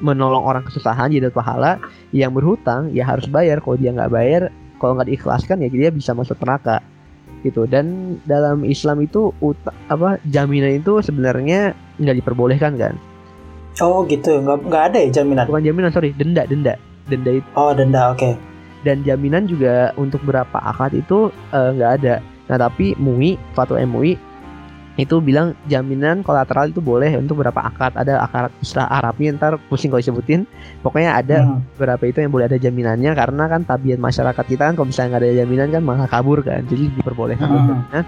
[0.00, 1.80] menolong orang kesusahan jadi pahala
[2.12, 4.42] yang berhutang ya harus bayar kalau dia nggak bayar
[4.80, 6.80] kalau nggak diikhlaskan ya dia bisa masuk neraka
[7.44, 7.64] gitu.
[7.68, 12.94] Dan dalam Islam itu uta, apa jaminan itu sebenarnya nggak diperbolehkan kan?
[13.80, 14.40] Oh gitu.
[14.40, 15.44] Nggak nggak ada ya jaminan?
[15.46, 16.10] Bukan jaminan sorry.
[16.16, 16.74] Denda denda.
[17.06, 17.48] Denda itu.
[17.54, 18.20] Oh denda oke.
[18.20, 18.34] Okay.
[18.84, 22.14] dan jaminan juga untuk berapa akad itu eh, nggak uh, ada.
[22.46, 24.14] Nah tapi MUI fatwa MUI
[24.96, 29.92] itu bilang jaminan kolateral itu boleh untuk berapa akad ada akad istilah Arabnya ntar pusing
[29.92, 30.48] kalau disebutin
[30.80, 31.76] pokoknya ada hmm.
[31.76, 35.22] berapa itu yang boleh ada jaminannya karena kan tabiat masyarakat kita kan kalau misalnya nggak
[35.22, 38.04] ada jaminan kan malah kabur kan jadi diperbolehkan hmm.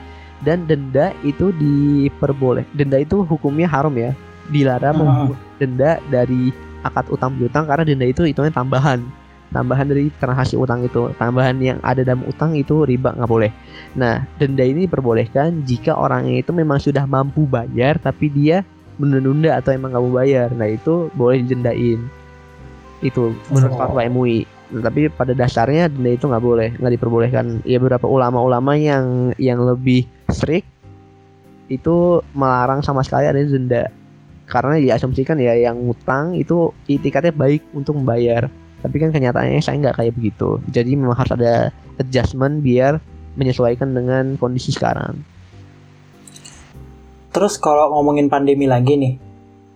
[0.48, 4.16] dan denda itu diperboleh denda itu hukumnya haram ya
[4.48, 5.36] dilarang hmm.
[5.60, 6.48] denda dari
[6.80, 9.04] akad utang piutang karena denda itu hitungnya tambahan
[9.52, 11.12] tambahan dari transaksi utang itu.
[11.16, 13.50] Tambahan yang ada dalam utang itu riba nggak boleh.
[13.96, 18.64] Nah denda ini diperbolehkan jika orangnya itu memang sudah mampu bayar tapi dia
[18.98, 20.48] menunda-nunda atau emang nggak mau bayar.
[20.52, 22.00] Nah itu boleh didendain.
[23.00, 23.78] Itu menurut oh.
[23.78, 24.42] fatwa MUI
[24.74, 27.44] nah, tapi pada dasarnya denda itu nggak boleh nggak diperbolehkan.
[27.64, 30.68] Ya beberapa ulama-ulama yang yang lebih strict
[31.68, 33.88] itu melarang sama sekali ada denda.
[34.48, 38.48] Karena diasumsikan ya yang utang itu itikatnya baik untuk membayar
[38.78, 40.62] tapi kan kenyataannya saya nggak kayak begitu.
[40.70, 43.02] Jadi memang harus ada adjustment biar
[43.34, 45.22] menyesuaikan dengan kondisi sekarang.
[47.30, 49.14] Terus kalau ngomongin pandemi lagi nih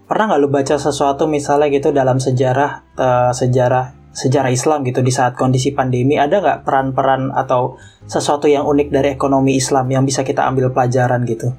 [0.07, 5.13] pernah nggak lu baca sesuatu misalnya gitu dalam sejarah uh, sejarah sejarah Islam gitu di
[5.15, 6.21] saat kondisi pandemi?
[6.21, 11.25] Ada nggak peran-peran atau sesuatu yang unik dari ekonomi Islam yang bisa kita ambil pelajaran
[11.25, 11.55] gitu?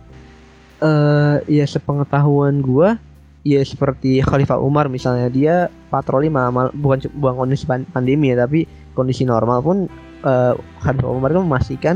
[0.84, 3.00] Uh, ya sepengetahuan gue
[3.44, 8.64] ya seperti Khalifah Umar misalnya dia patroli malam bukan bukan kondisi pandemi ya tapi
[8.96, 9.78] kondisi normal pun
[10.24, 11.96] uh, Khalifah Umar kan memastikan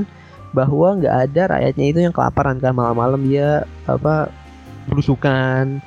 [0.51, 4.31] bahwa nggak ada rakyatnya itu yang kelaparan kan malam-malam dia apa
[4.91, 5.79] berusukan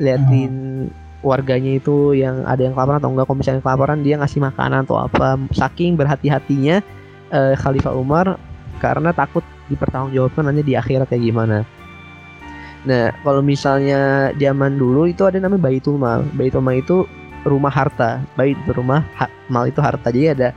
[0.00, 0.52] liatin
[0.88, 1.24] hmm.
[1.24, 4.96] warganya itu yang ada yang kelaparan atau enggak kalau misalnya kelaparan dia ngasih makanan atau
[4.96, 6.80] apa saking berhati-hatinya
[7.32, 8.40] uh, Khalifah Umar
[8.80, 11.62] karena takut dipertanggungjawabkan nanti di akhirat kayak gimana.
[12.82, 16.26] Nah, kalau misalnya zaman dulu itu ada namanya Baitul Mal.
[16.34, 17.06] Baitul Mal itu
[17.46, 18.22] rumah harta.
[18.34, 20.10] Bait itu rumah, ha, mal itu harta.
[20.10, 20.48] Jadi ada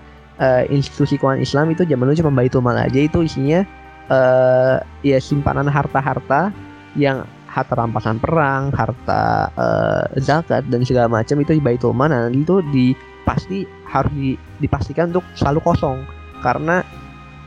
[0.42, 3.62] uh, institusi keuangan Islam itu zaman dulu cuma Baitul Mal aja itu isinya
[4.10, 6.50] uh, ya simpanan harta-harta
[6.98, 12.10] yang harta rampasan perang, harta uh, zakat dan segala macam itu di Baitul Mal.
[12.10, 16.06] Nah, itu di pasti harus di, dipastikan untuk selalu kosong
[16.42, 16.82] karena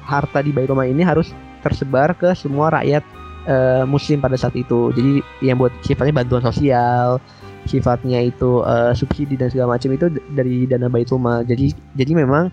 [0.06, 3.02] harta di Baitul Mal ini harus tersebar ke semua rakyat
[3.46, 7.22] uh, muslim pada saat itu jadi yang buat sifatnya bantuan sosial
[7.68, 12.48] sifatnya itu uh, subsidi dan segala macam itu dari dana baitul mal jadi jadi memang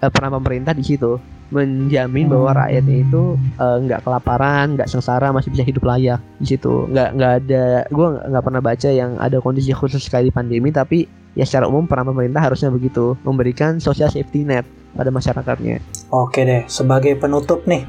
[0.00, 1.18] uh, peran pemerintah di situ
[1.50, 6.86] menjamin bahwa rakyatnya itu nggak uh, kelaparan, nggak sengsara, masih bisa hidup layak di situ.
[6.86, 11.42] Nggak nggak ada, gue nggak pernah baca yang ada kondisi khusus sekali pandemi, tapi ya
[11.42, 14.62] secara umum peran pemerintah harusnya begitu, memberikan social safety net
[14.94, 15.82] pada masyarakatnya.
[16.14, 17.82] Oke deh, sebagai penutup nih,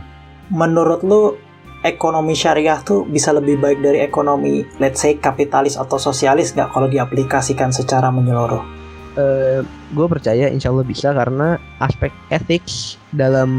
[0.50, 1.38] menurut lu
[1.82, 6.88] ekonomi syariah tuh bisa lebih baik dari ekonomi let's say kapitalis atau sosialis nggak kalau
[6.88, 8.64] diaplikasikan secara menyeluruh?
[9.12, 9.60] Uh,
[9.92, 13.52] gue percaya insya Allah bisa karena aspek ethics dalam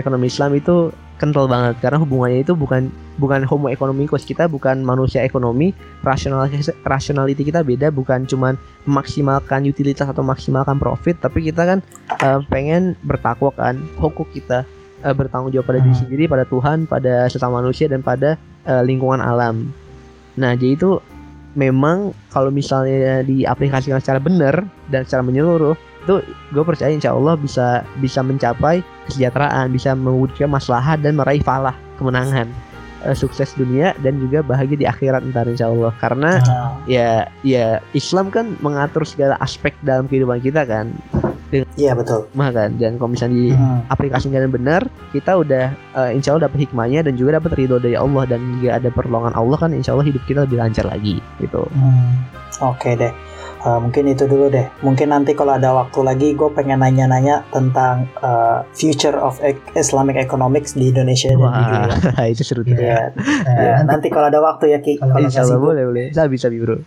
[0.00, 0.88] ekonomi Islam itu
[1.20, 1.76] kental banget.
[1.82, 2.88] Karena hubungannya itu bukan
[3.20, 5.74] bukan homo economicus kita bukan manusia ekonomi.
[6.00, 8.56] Rasionalitas rationality kita beda bukan cuman
[8.88, 11.20] memaksimalkan utilitas atau maksimalkan profit.
[11.20, 11.78] Tapi kita kan
[12.24, 14.64] uh, pengen bertakwa kan hukum kita
[15.04, 16.02] uh, bertanggung jawab pada diri hmm.
[16.06, 19.70] sendiri, pada Tuhan, pada sesama manusia dan pada uh, lingkungan alam.
[20.38, 21.02] Nah, jadi itu
[21.58, 25.74] memang kalau misalnya diaplikasikan secara benar dan secara menyeluruh,
[26.06, 26.22] itu
[26.54, 28.80] gue percaya insya Allah bisa bisa mencapai
[29.10, 32.48] kesejahteraan, bisa mewujudkan maslahat dan meraih falah kemenangan
[33.04, 36.74] uh, sukses dunia dan juga bahagia di akhirat ntar insya Allah karena uh.
[36.88, 40.90] ya ya Islam kan mengatur segala aspek dalam kehidupan kita kan
[41.50, 42.28] Iya betul.
[42.36, 43.88] Mah kan dan kalau misalnya hmm.
[43.88, 44.82] aplikasinya dengan benar,
[45.16, 48.76] kita udah uh, insya Allah dapat hikmahnya dan juga dapat ridho dari Allah dan jika
[48.76, 51.64] ada pertolongan Allah kan insya Allah hidup kita lebih lancar lagi gitu.
[51.72, 52.28] Hmm.
[52.60, 53.12] Oke okay deh.
[53.58, 54.66] Uh, mungkin itu dulu deh.
[54.86, 60.14] Mungkin nanti kalau ada waktu lagi, gue pengen nanya-nanya tentang uh, future of e Islamic
[60.14, 62.24] economics di Indonesia Wah, dan di dunia.
[62.34, 62.78] itu seru tuh.
[62.78, 63.10] Ya.
[63.18, 65.00] Uh, nanti kalau ada waktu ya Ki.
[65.00, 66.06] Kalau Insya Allah boleh boleh.
[66.14, 66.78] Sabi sabi bro.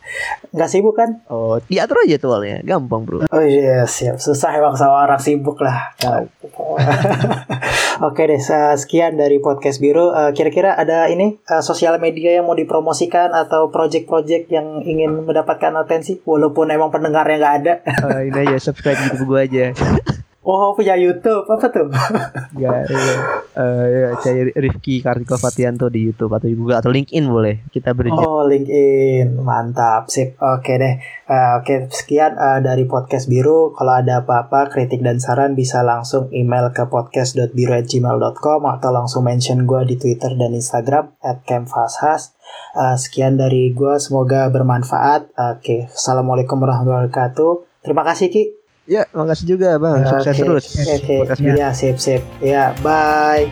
[0.56, 1.20] Nggak sibuk kan?
[1.28, 2.64] Oh, diatur aja tuh awalnya.
[2.64, 3.28] Gampang bro.
[3.28, 4.22] Oh iya siap.
[4.22, 5.92] Susah emang sama orang sibuk lah.
[8.08, 8.40] Oke deh.
[8.78, 10.16] Sekian dari podcast biru.
[10.32, 15.76] Kira-kira uh, ada ini uh, sosial media yang mau dipromosikan atau project-project yang ingin mendapatkan
[15.76, 17.74] atensi walaupun walaupun emang pendengarnya nggak ada.
[18.06, 19.66] Uh, ini aja subscribe YouTube gue aja.
[20.42, 21.86] Oh punya YouTube apa tuh?
[22.62, 23.14] ya, ya,
[23.54, 28.10] uh, ya cari Rifki Kartiko Fatianto di YouTube atau juga atau LinkedIn boleh kita beri.
[28.10, 30.98] Oh LinkedIn mantap sip oke deh
[31.30, 36.34] uh, oke sekian uh, dari podcast biru kalau ada apa-apa kritik dan saran bisa langsung
[36.34, 41.14] email ke podcast.biru@gmail.com atau langsung mention gue di Twitter dan Instagram
[41.46, 42.34] @kemfashas.
[42.74, 45.38] Uh, sekian dari gue semoga bermanfaat.
[45.38, 45.80] Oke okay.
[45.86, 47.86] assalamualaikum warahmatullahi wabarakatuh.
[47.86, 48.61] Terima kasih Ki.
[48.92, 50.04] Ya, makasih juga Bang.
[50.04, 50.44] Sukses okay.
[50.44, 50.66] terus.
[50.84, 51.56] Oke, okay.
[51.56, 52.20] ya, sip sip.
[52.44, 53.48] Ya, bye.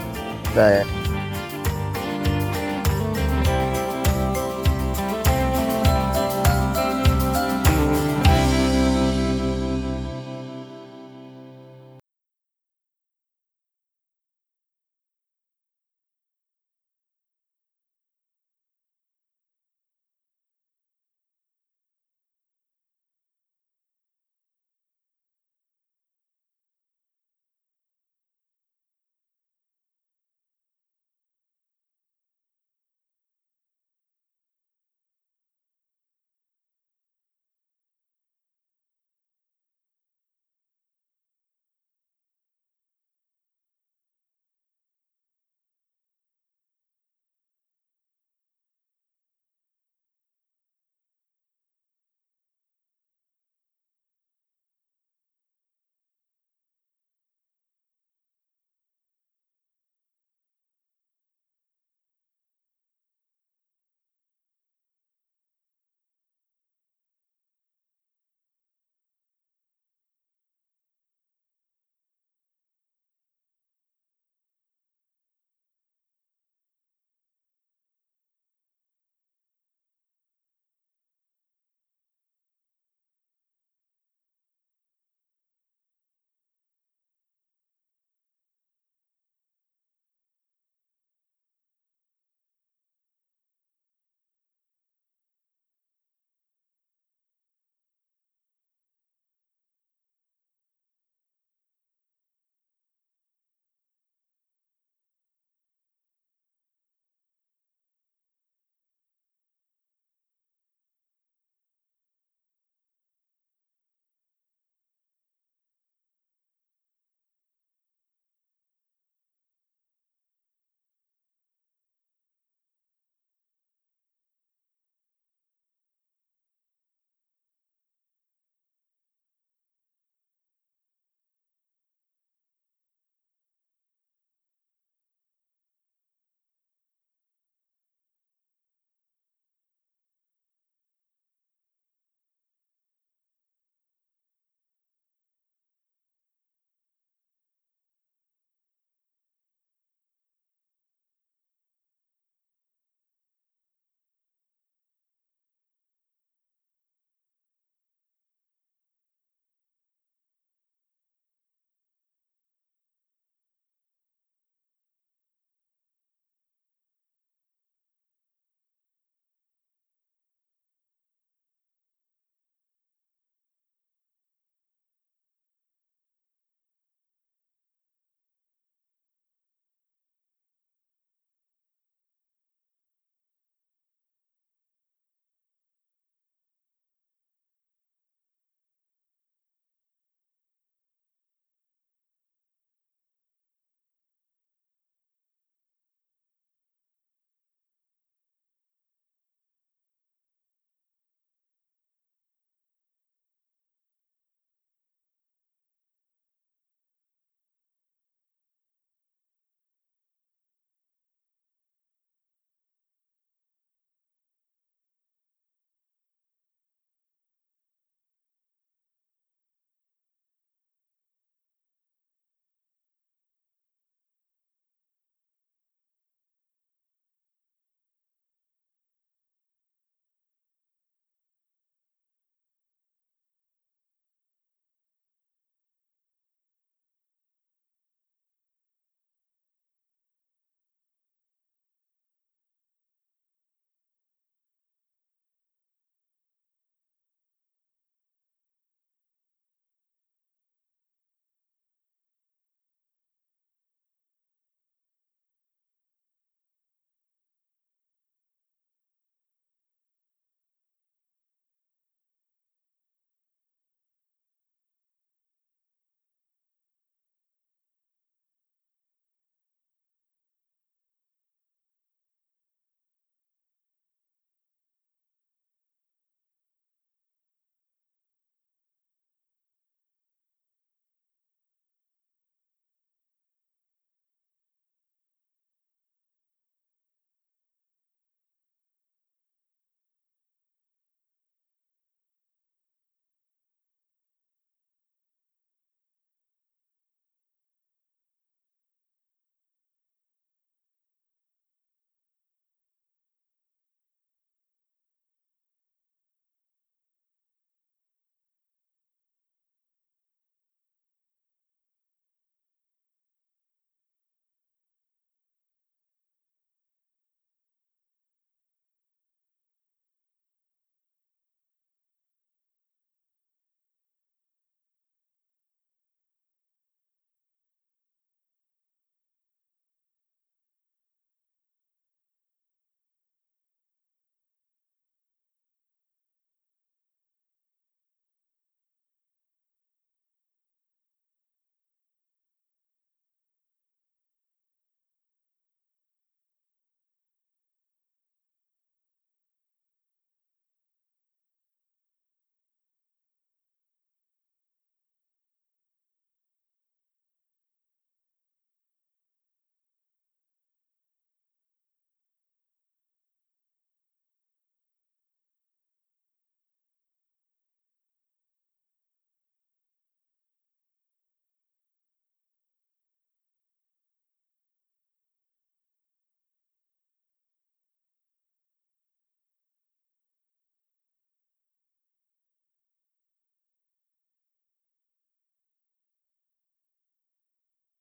[0.52, 0.99] Bye.